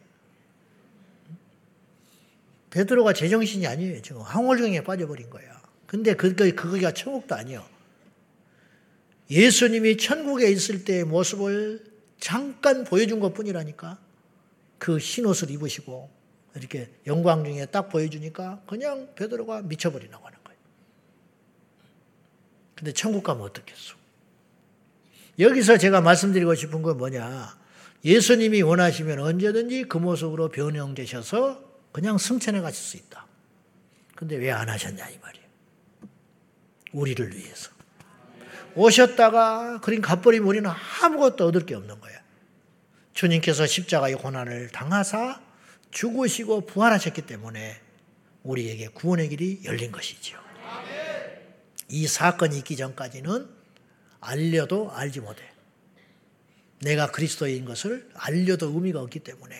베드로가 2.71 3.13
제정신이 3.13 3.67
아니에요. 3.67 4.03
지금 4.03 4.23
황홀경에 4.23 4.83
빠져버린 4.83 5.31
거야. 5.31 5.63
근데 5.87 6.15
그거, 6.15 6.45
그거가 6.45 6.93
천국도 6.93 7.35
아니요. 7.35 7.65
예수님이 9.31 9.97
천국에 9.97 10.51
있을 10.51 10.85
때의 10.85 11.05
모습을 11.05 11.85
잠깐 12.19 12.85
보여준 12.85 13.21
것 13.21 13.33
뿐이라니까. 13.33 13.99
그 14.79 14.99
흰옷을 14.99 15.51
입으시고 15.53 16.11
이렇게 16.57 16.91
영광 17.07 17.45
중에 17.45 17.67
딱 17.67 17.89
보여주니까 17.89 18.63
그냥 18.67 19.15
베드로가 19.15 19.63
미쳐버리라고 19.63 20.27
하는 20.27 20.39
거예요. 20.45 20.61
근데 22.75 22.93
천국 22.93 23.23
가면 23.23 23.43
어떻겠어? 23.45 23.95
여기서 25.39 25.79
제가 25.79 26.01
말씀드리고 26.01 26.55
싶은 26.55 26.83
건 26.83 26.99
뭐냐. 26.99 27.57
예수님이 28.05 28.63
원하시면 28.63 29.19
언제든지 29.21 29.85
그 29.85 29.99
모습으로 29.99 30.49
변형되셔서 30.51 31.63
그냥 31.93 32.19
승천해 32.19 32.61
가실 32.61 32.83
수 32.85 32.97
있다. 32.97 33.27
근데 34.15 34.37
왜 34.37 34.51
안 34.51 34.69
하셨냐 34.69 35.09
이 35.09 35.19
말이에요. 35.19 35.47
우리를 36.93 37.37
위해서. 37.37 37.71
오셨다가 38.77 39.81
그린 39.81 40.03
갚버리면 40.03 40.47
우리는 40.49 40.71
아무것도 41.03 41.47
얻을 41.47 41.65
게 41.67 41.75
없는 41.75 42.01
거예요. 42.01 42.19
주님께서 43.15 43.67
십자가의 43.67 44.17
고난을 44.17 44.71
당하사 44.71 45.41
죽으시고 45.93 46.67
부활하셨기 46.67 47.23
때문에 47.23 47.81
우리에게 48.43 48.89
구원의 48.89 49.29
길이 49.29 49.61
열린 49.65 49.93
것이지요. 49.93 50.39
이 51.89 52.07
사건이 52.07 52.59
있기 52.59 52.77
전까지는 52.77 53.49
알려도 54.25 54.91
알지 54.93 55.21
못해. 55.21 55.43
내가 56.81 57.11
그리스도인 57.11 57.65
것을 57.65 58.09
알려도 58.15 58.69
의미가 58.75 59.01
없기 59.01 59.21
때문에. 59.21 59.55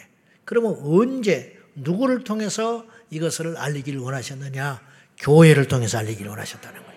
그러면 0.45 0.77
언제 0.83 1.57
누구를 1.75 2.25
통해서 2.25 2.85
이것을 3.11 3.57
알리기를 3.57 4.01
원하셨느냐? 4.01 4.81
교회를 5.19 5.69
통해서 5.69 5.99
알리기를 5.99 6.29
원하셨다는 6.29 6.83
거예요. 6.83 6.95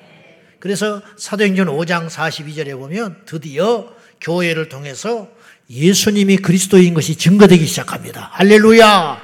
그래서 0.59 1.01
사도행전 1.17 1.67
5장 1.67 2.09
42절에 2.09 2.77
보면 2.77 3.21
드디어 3.25 3.93
교회를 4.19 4.69
통해서 4.69 5.29
예수님이 5.69 6.37
그리스도인 6.37 6.93
것이 6.93 7.15
증거되기 7.15 7.65
시작합니다. 7.65 8.29
할렐루야! 8.33 9.21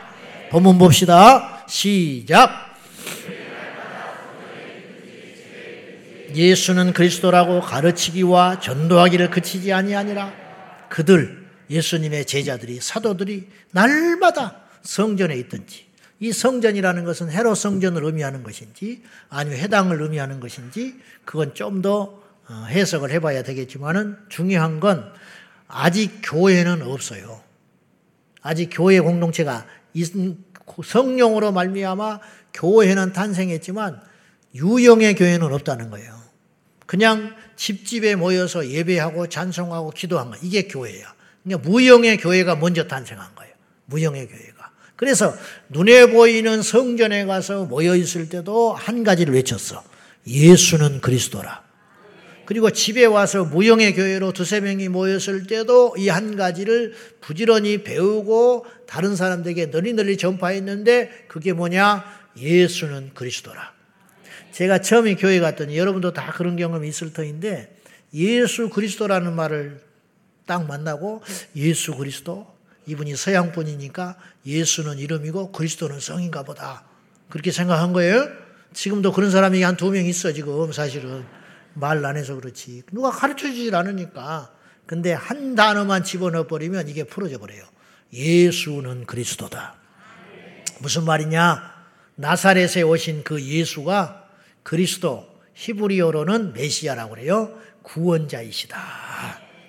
본문 0.52 0.78
봅시다. 0.78 1.66
시작! 1.68 2.73
예수는 6.36 6.94
그리스도라고 6.94 7.62
가르치기와 7.62 8.60
전도하기를 8.60 9.30
그치지 9.30 9.74
아니하니라. 9.74 10.34
그들 10.90 11.48
예수님의 11.70 12.26
제자들이 12.26 12.80
사도들이 12.82 13.50
날마다 13.72 14.62
성전에 14.82 15.36
있든지 15.38 15.86
이 16.20 16.32
성전이라는 16.32 17.04
것은 17.04 17.32
헤로 17.32 17.56
성전을 17.56 18.04
의미하는 18.04 18.44
것인지 18.44 19.04
아니면 19.30 19.60
해당을 19.60 20.02
의미하는 20.02 20.40
것인지 20.40 21.00
그건 21.26 21.54
좀더 21.54 22.22
어, 22.50 22.66
해석을 22.70 23.12
해봐야 23.12 23.44
되겠지만은 23.44 24.18
중요한 24.30 24.80
건 24.80 25.12
아직 25.68 26.22
교회는 26.24 26.82
없어요. 26.82 27.42
아직 28.42 28.70
교회 28.72 29.00
공동체가 29.00 29.66
성령으로 30.84 31.52
말미암아 31.52 32.20
교회는 32.54 33.14
탄생했지만 33.14 34.02
유형의 34.56 35.16
교회는 35.16 35.52
없다는 35.52 35.90
거예요. 35.90 36.23
그냥 36.86 37.36
집집에 37.56 38.16
모여서 38.16 38.68
예배하고 38.68 39.28
찬송하고 39.30 39.92
기도한 39.92 40.32
거 40.32 40.38
이게 40.42 40.68
교회야. 40.68 41.14
그러니까 41.44 41.70
무형의 41.70 42.18
교회가 42.18 42.56
먼저 42.56 42.88
탄생한 42.88 43.36
거예요. 43.36 43.54
무형의 43.86 44.28
교회가. 44.28 44.72
그래서 44.96 45.36
눈에 45.70 46.08
보이는 46.08 46.62
성전에 46.62 47.26
가서 47.26 47.66
모여 47.66 47.96
있을 47.96 48.30
때도 48.30 48.74
한 48.74 49.04
가지를 49.04 49.34
외쳤어. 49.34 49.84
예수는 50.28 51.02
그리스도라. 51.02 51.64
그리고 52.46 52.70
집에 52.72 53.06
와서 53.06 53.46
무형의 53.46 53.94
교회로 53.96 54.34
두세 54.34 54.60
명이 54.60 54.90
모였을 54.90 55.48
때도 55.48 55.96
이 55.98 56.10
한 56.10 56.36
가지를 56.36 56.94
부지런히 57.22 57.84
배우고 57.84 58.66
다른 58.86 59.16
사람들에게 59.16 59.72
널리 59.72 59.94
널리 59.94 60.18
전파했는데 60.18 61.26
그게 61.28 61.54
뭐냐? 61.54 62.04
예수는 62.38 63.12
그리스도라. 63.14 63.74
제가 64.54 64.80
처음에 64.82 65.16
교회 65.16 65.40
갔더니 65.40 65.78
여러분도 65.78 66.14
다 66.14 66.32
그런 66.32 66.56
경험이 66.56 66.88
있을 66.88 67.12
터인데 67.12 67.76
예수 68.14 68.70
그리스도라는 68.70 69.36
말을 69.36 69.82
딱 70.46 70.68
만나고 70.68 71.24
예수 71.56 71.96
그리스도 71.96 72.54
이분이 72.86 73.16
서양 73.16 73.52
분이니까 73.52 74.18
예수는 74.46 75.00
이름이고 75.00 75.52
그리스도는 75.52 76.00
성인가 76.00 76.44
보다. 76.44 76.86
그렇게 77.30 77.52
생각한 77.52 77.94
거예요. 77.94 78.28
지금도 78.74 79.12
그런 79.12 79.32
사람이 79.32 79.62
한 79.64 79.76
두 79.76 79.90
명 79.92 80.06
있어 80.06 80.32
지금 80.34 80.72
사실은. 80.72 81.26
말 81.76 82.06
안 82.06 82.18
해서 82.18 82.36
그렇지. 82.36 82.84
누가 82.92 83.10
가르쳐 83.10 83.48
주질 83.48 83.74
않으니까. 83.76 84.54
근데 84.86 85.14
한 85.14 85.56
단어만 85.56 86.04
집어넣어 86.04 86.46
버리면 86.46 86.88
이게 86.90 87.04
풀어져 87.04 87.40
버려요. 87.40 87.64
예수는 88.12 89.06
그리스도다. 89.06 89.76
무슨 90.80 91.06
말이냐? 91.06 91.74
나사렛에 92.16 92.84
오신 92.84 93.24
그 93.24 93.42
예수가 93.42 94.23
그리스도, 94.64 95.28
히브리어로는 95.54 96.54
메시아라고 96.54 97.16
그래요. 97.16 97.52
구원자이시다. 97.84 98.80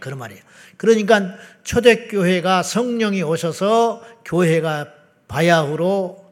그런 0.00 0.18
말이에요. 0.18 0.42
그러니까 0.76 1.34
초대교회가 1.62 2.62
성령이 2.62 3.22
오셔서 3.22 4.02
교회가 4.24 4.88
바야흐로 5.28 6.24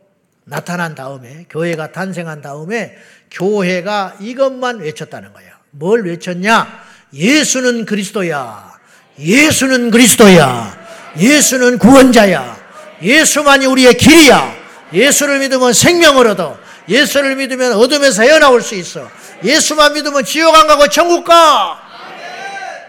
나타난 0.45 0.95
다음에, 0.95 1.47
교회가 1.51 1.93
탄생한 1.93 2.43
다음에 2.43 2.97
교회가 3.31 4.17
이것만 4.21 4.81
외쳤다는 4.81 5.33
거예요. 5.33 5.53
뭘 5.71 6.05
외쳤냐? 6.05 6.83
예수는 7.15 7.85
그리스도야. 7.85 8.73
예수는 9.19 9.91
그리스도야. 9.91 10.83
예수는 11.19 11.79
구원자야. 11.79 12.57
예수만이 13.03 13.67
우리의 13.67 13.97
길이야. 13.97 14.55
예수를 14.93 15.41
믿으면 15.41 15.73
생명을 15.73 16.27
얻어. 16.29 16.59
예수를 16.89 17.37
믿으면 17.37 17.73
어둠에서 17.75 18.23
헤어나올 18.23 18.63
수 18.63 18.75
있어. 18.75 19.09
예수만 19.45 19.93
믿으면 19.95 20.25
지옥 20.25 20.55
안 20.55 20.67
가고 20.67 20.89
천국 20.89 21.25
가. 21.25 21.81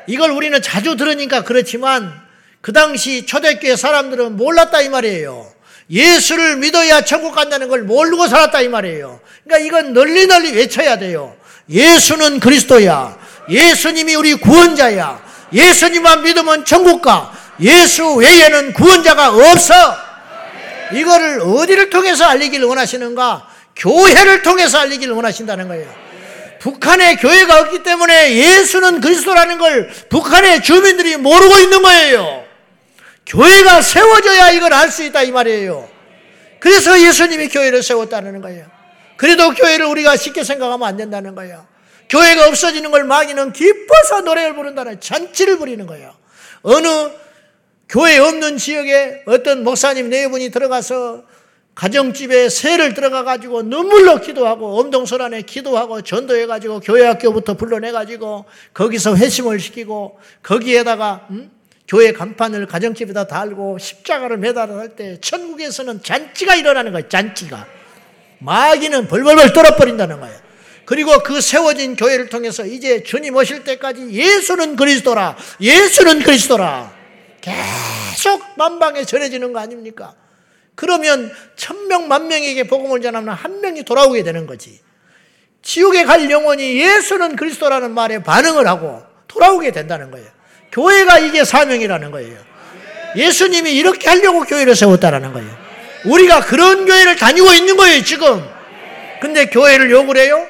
이걸 0.07 0.31
우리는 0.31 0.61
자주 0.61 0.95
들으니까 0.95 1.43
그렇지만 1.43 2.11
그 2.61 2.73
당시 2.73 3.25
초대교회 3.25 3.75
사람들은 3.75 4.37
몰랐다 4.37 4.81
이 4.81 4.89
말이에요. 4.89 5.51
예수를 5.89 6.57
믿어야 6.57 7.01
천국 7.01 7.35
간다는 7.35 7.67
걸 7.67 7.83
모르고 7.83 8.27
살았다 8.27 8.61
이 8.61 8.67
말이에요. 8.67 9.19
그러니까 9.43 9.67
이건 9.67 9.93
널리 9.93 10.27
널리 10.27 10.51
외쳐야 10.53 10.97
돼요. 10.97 11.35
예수는 11.69 12.39
그리스도야. 12.39 13.17
예수님이 13.49 14.15
우리 14.15 14.33
구원자야. 14.33 15.21
예수님만 15.53 16.23
믿으면 16.23 16.65
천국 16.65 17.01
가. 17.01 17.33
예수 17.61 18.15
외에는 18.15 18.73
구원자가 18.73 19.29
없어. 19.29 19.73
이거를 20.93 21.41
어디를 21.41 21.89
통해서 21.89 22.25
알리기를 22.25 22.65
원하시는가? 22.65 23.52
교회를 23.75 24.41
통해서 24.41 24.79
알리기를 24.79 25.13
원하신다는 25.13 25.67
거예요. 25.67 26.03
북한에 26.59 27.15
교회가 27.17 27.59
없기 27.61 27.83
때문에 27.83 28.35
예수는 28.35 29.01
그리스도라는 29.01 29.57
걸 29.57 29.89
북한의 30.09 30.63
주민들이 30.63 31.17
모르고 31.17 31.59
있는 31.59 31.81
거예요. 31.81 32.45
교회가 33.25 33.81
세워져야 33.81 34.51
이걸 34.51 34.73
알 34.73 34.91
수 34.91 35.03
있다 35.03 35.23
이 35.23 35.31
말이에요. 35.31 35.89
그래서 36.59 36.99
예수님이 37.01 37.49
교회를 37.49 37.83
세웠다는 37.83 38.41
거예요. 38.41 38.65
그래도 39.17 39.53
교회를 39.53 39.85
우리가 39.85 40.15
쉽게 40.15 40.43
생각하면 40.43 40.87
안 40.87 40.95
된다는 40.97 41.35
거예요. 41.35 41.67
교회가 42.09 42.47
없어지는 42.47 42.91
걸 42.91 43.03
마귀는 43.03 43.53
기뻐서 43.53 44.21
노래를 44.21 44.55
부른다는 44.55 44.99
잔치를 44.99 45.57
부리는 45.57 45.85
거예요. 45.87 46.15
어느 46.61 47.11
교회 47.89 48.17
없는 48.17 48.57
지역에 48.57 49.23
어떤 49.25 49.63
목사님 49.63 50.09
네 50.09 50.27
분이 50.29 50.51
들어가서 50.51 51.23
가정집에 51.75 52.49
새를 52.49 52.93
들어가 52.93 53.23
가지고 53.23 53.63
눈물로 53.63 54.21
기도하고 54.21 54.79
엄동설 54.79 55.21
안에 55.21 55.41
기도하고 55.41 56.01
전도해 56.01 56.45
가지고 56.45 56.79
교회 56.79 57.05
학교부터 57.05 57.55
불러내 57.55 57.91
가지고 57.91 58.45
거기서 58.73 59.15
회심을 59.15 59.59
시키고 59.59 60.19
거기에다가 60.43 61.27
음? 61.31 61.51
교회 61.87 62.13
간판을 62.13 62.67
가정집에다 62.67 63.27
달고 63.27 63.77
십자가를 63.77 64.37
매달아 64.37 64.77
할때 64.77 65.19
천국에서는 65.19 66.01
잔치가 66.03 66.55
일어나는 66.55 66.91
거예요. 66.91 67.09
잔치가. 67.09 67.65
마귀는 68.39 69.07
벌벌벌 69.07 69.53
떨어버린다는 69.53 70.19
거예요. 70.19 70.35
그리고 70.85 71.23
그 71.23 71.41
세워진 71.41 71.95
교회를 71.95 72.29
통해서 72.29 72.65
이제 72.65 73.03
주님 73.03 73.35
오실 73.35 73.63
때까지 73.63 74.11
예수는 74.11 74.75
그리스도라, 74.75 75.37
예수는 75.61 76.23
그리스도라. 76.23 76.93
계속 77.41 78.43
만방에 78.57 79.05
전해지는 79.05 79.53
거 79.53 79.59
아닙니까? 79.59 80.13
그러면 80.75 81.31
천명 81.55 82.07
만명에게 82.07 82.63
복음을 82.63 83.01
전하면 83.01 83.33
한 83.33 83.61
명이 83.61 83.83
돌아오게 83.83 84.23
되는 84.23 84.47
거지. 84.47 84.79
지옥에 85.61 86.03
갈 86.03 86.29
영혼이 86.29 86.79
예수는 86.79 87.35
그리스도라는 87.35 87.91
말에 87.91 88.21
반응을 88.21 88.67
하고 88.67 89.01
돌아오게 89.27 89.71
된다는 89.71 90.11
거예요. 90.11 90.27
교회가 90.71 91.19
이게 91.19 91.43
사명이라는 91.43 92.11
거예요. 92.11 92.37
예수님이 93.15 93.71
이렇게 93.73 94.09
하려고 94.09 94.41
교회를 94.41 94.75
세웠다라는 94.75 95.33
거예요. 95.33 95.63
우리가 96.05 96.41
그런 96.41 96.85
교회를 96.85 97.15
다니고 97.15 97.53
있는 97.53 97.77
거예요, 97.77 98.03
지금. 98.03 98.43
근데 99.21 99.45
교회를 99.45 99.89
욕을 99.91 100.17
해요? 100.17 100.45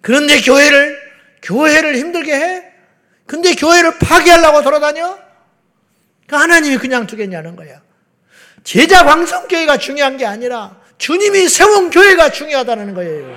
그런데 0.00 0.40
교회를, 0.40 0.98
교회를 1.42 1.96
힘들게 1.96 2.34
해? 2.34 2.64
근데 3.26 3.54
교회를 3.54 3.98
파괴하려고 3.98 4.62
돌아다녀? 4.62 5.18
그 6.26 6.36
하나님이 6.36 6.78
그냥 6.78 7.06
두겠냐는 7.06 7.56
거야. 7.56 7.82
제자 8.64 9.04
광성교회가 9.04 9.78
중요한 9.78 10.16
게 10.16 10.26
아니라 10.26 10.80
주님이 10.98 11.48
세운 11.48 11.90
교회가 11.90 12.30
중요하다는 12.30 12.94
거예요. 12.94 13.36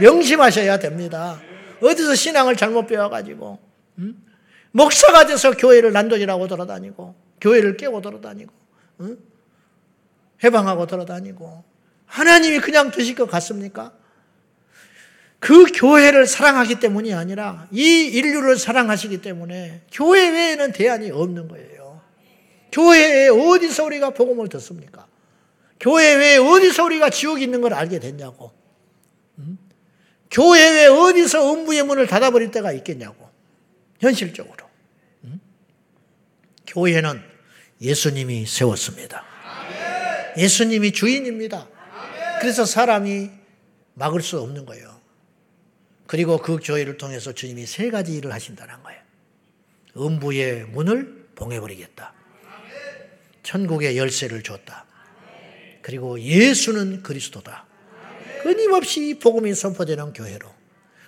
명심하셔야 0.00 0.78
됩니다. 0.78 1.40
어디서 1.82 2.14
신앙을 2.14 2.56
잘못 2.56 2.86
배워가지고, 2.86 3.58
응? 3.98 4.14
목사가 4.70 5.26
돼서 5.26 5.50
교회를 5.52 5.92
난도질하고 5.92 6.46
돌아다니고, 6.46 7.14
교회를 7.40 7.76
깨고 7.76 8.00
돌아다니고, 8.00 8.52
응? 9.00 9.18
해방하고 10.44 10.86
돌아다니고, 10.86 11.64
하나님이 12.06 12.60
그냥 12.60 12.90
두실 12.90 13.14
것 13.14 13.28
같습니까? 13.30 13.92
그 15.40 15.66
교회를 15.74 16.26
사랑하기 16.26 16.76
때문이 16.76 17.12
아니라 17.14 17.66
이 17.72 18.04
인류를 18.04 18.56
사랑하시기 18.56 19.22
때문에 19.22 19.82
교회 19.90 20.28
외에는 20.28 20.70
대안이 20.70 21.10
없는 21.10 21.48
거예요. 21.48 21.71
교회에 22.72 23.28
어디서 23.28 23.84
우리가 23.84 24.10
복음을 24.10 24.48
듣습니까? 24.48 25.06
교회 25.78 26.14
외에 26.14 26.36
어디서 26.38 26.84
우리가 26.84 27.10
지옥이 27.10 27.42
있는 27.42 27.60
걸 27.60 27.74
알게 27.74 27.98
됐냐고. 27.98 28.52
음? 29.38 29.58
교회 30.30 30.70
외에 30.70 30.86
어디서 30.86 31.52
음부의 31.52 31.82
문을 31.82 32.06
닫아버릴 32.06 32.50
때가 32.50 32.72
있겠냐고. 32.72 33.28
현실적으로. 34.00 34.68
음? 35.24 35.40
교회는 36.66 37.20
예수님이 37.80 38.46
세웠습니다. 38.46 39.24
예수님이 40.38 40.92
주인입니다. 40.92 41.68
그래서 42.40 42.64
사람이 42.64 43.30
막을 43.94 44.22
수 44.22 44.40
없는 44.40 44.64
거예요. 44.64 45.00
그리고 46.06 46.38
그 46.38 46.58
교회를 46.62 46.96
통해서 46.96 47.32
주님이 47.32 47.66
세 47.66 47.90
가지 47.90 48.14
일을 48.16 48.32
하신다는 48.32 48.82
거예요. 48.82 49.00
음부의 49.96 50.66
문을 50.66 51.28
봉해버리겠다. 51.34 52.14
천국의 53.42 53.96
열쇠를 53.96 54.42
줬다. 54.42 54.86
그리고 55.82 56.20
예수는 56.20 57.02
그리스도다. 57.02 57.66
끊임없이 58.42 59.18
복음이 59.20 59.54
선포되는 59.54 60.12
교회로 60.12 60.48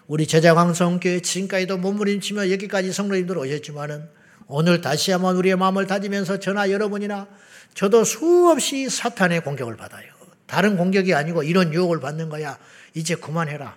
우리 0.07 0.26
제자 0.26 0.55
광성교회 0.55 1.20
지금까지도 1.20 1.78
몸부림치며 1.78 2.51
여기까지 2.51 2.93
성도님들 2.93 3.39
오셨지만은 3.39 4.09
오늘 4.47 4.80
다시 4.80 5.11
한번 5.11 5.37
우리의 5.37 5.57
마음을 5.57 5.87
다지면서 5.87 6.39
저나 6.39 6.70
여러분이나 6.70 7.26
저도 7.72 8.05
수없이 8.05 8.89
사탄의 8.89 9.43
공격을 9.43 9.76
받아요. 9.76 10.12
다른 10.47 10.76
공격이 10.76 11.14
아니고 11.14 11.43
이런 11.43 11.72
유혹을 11.72 12.01
받는 12.01 12.28
거야. 12.28 12.59
이제 12.95 13.14
그만해라. 13.14 13.76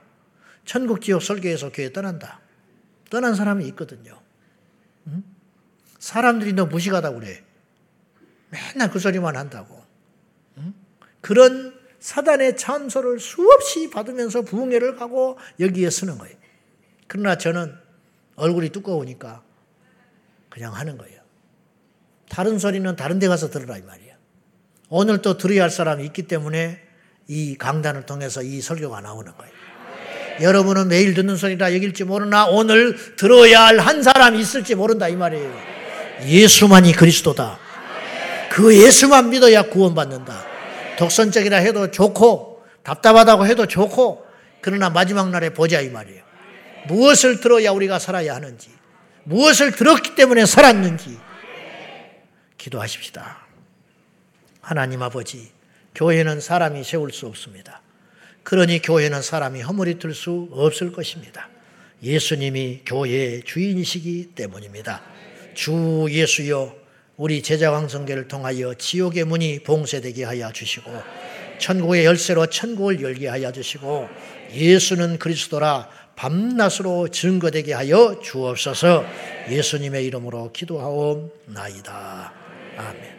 천국 0.66 1.02
지역 1.02 1.24
설교에서 1.24 1.72
교회 1.72 1.92
떠난다. 1.94 2.42
떠난 3.10 3.34
사람이 3.36 3.66
있거든요. 3.70 4.20
응? 5.08 5.24
사람들이 5.98 6.54
너 6.54 6.66
무식하다고 6.66 7.20
그래. 7.20 7.44
맨날 8.50 8.90
그 8.92 9.00
소리만 9.00 9.36
한다고. 9.36 9.84
응? 10.58 10.74
그런 11.22 11.74
사단의 12.00 12.58
참소를 12.58 13.20
수없이 13.20 13.90
받으면서 13.90 14.44
부흥회를 14.44 14.96
가고 14.96 15.38
여기에 15.60 15.90
쓰는 15.90 16.18
거예요. 16.18 16.36
그러나 17.08 17.38
저는 17.38 17.74
얼굴이 18.36 18.70
두꺼우니까 18.70 19.42
그냥 20.50 20.74
하는 20.76 20.98
거예요. 20.98 21.18
다른 22.30 22.60
소리는 22.60 22.96
다른 22.96 23.20
데 23.20 23.28
가서 23.28 23.50
들으라 23.50 23.78
이 23.78 23.82
말이야. 23.82 24.16
오늘 24.90 25.22
또 25.22 25.38
들어야 25.38 25.64
할 25.64 25.70
사람이 25.70 26.06
있기 26.06 26.24
때문에 26.28 26.82
이 27.28 27.58
강단을 27.58 28.06
통해서 28.06 28.42
이 28.42 28.62
설교가 28.62 29.02
나오는 29.02 29.32
거예요. 29.36 29.54
여러분은 30.42 30.88
매일 30.88 31.14
듣는 31.16 31.36
소리라 31.36 31.74
여길지 31.74 32.04
모르나 32.04 32.46
오늘 32.46 32.96
들어야 33.16 33.66
할 33.66 33.80
한 33.80 34.04
사람이 34.04 34.40
있을지 34.40 34.76
모른다 34.76 35.08
이 35.08 35.16
말이에요. 35.16 35.52
예수만이 36.26 36.94
그리스도다. 36.94 37.60
그 38.58 38.76
예수만 38.76 39.30
믿어야 39.30 39.62
구원받는다. 39.62 40.44
독선적이라 40.98 41.58
해도 41.58 41.92
좋고 41.92 42.64
답답하다고 42.82 43.46
해도 43.46 43.68
좋고 43.68 44.26
그러나 44.62 44.90
마지막 44.90 45.30
날에 45.30 45.52
보자 45.52 45.80
이 45.80 45.90
말이에요. 45.90 46.24
무엇을 46.88 47.40
들어야 47.40 47.70
우리가 47.70 48.00
살아야 48.00 48.34
하는지 48.34 48.72
무엇을 49.26 49.74
들었기 49.74 50.16
때문에 50.16 50.48
살았는지 50.48 51.20
기도하십시다. 52.58 53.46
하나님 54.60 55.04
아버지, 55.04 55.52
교회는 55.94 56.42
사람이 56.42 56.84
세울 56.84 57.14
수 57.14 57.28
없습니다. 57.28 57.84
그러니 58.42 58.82
교회는 58.82 59.22
사람이 59.22 59.62
허물이 59.62 60.00
들 60.00 60.16
수 60.16 60.50
없을 60.52 60.92
것입니다. 60.92 61.48
예수님이 62.02 62.82
교회의 62.88 63.44
주인이시기 63.44 64.32
때문입니다. 64.34 65.04
주 65.54 66.08
예수여, 66.10 66.76
우리 67.18 67.42
제자왕성계를 67.42 68.28
통하여 68.28 68.76
지옥의 68.76 69.26
문이 69.26 69.60
봉쇄되게 69.64 70.24
하여 70.24 70.52
주시고, 70.52 70.92
천국의 71.60 72.06
열쇠로 72.06 72.46
천국을 72.46 73.02
열게 73.02 73.28
하여 73.28 73.52
주시고, 73.52 74.08
예수는 74.54 75.18
그리스도라 75.18 75.90
밤낮으로 76.16 77.10
증거되게 77.10 77.74
하여 77.74 78.20
주옵소서 78.22 79.06
예수님의 79.50 80.06
이름으로 80.06 80.52
기도하옵나이다. 80.52 82.34
아멘. 82.78 83.17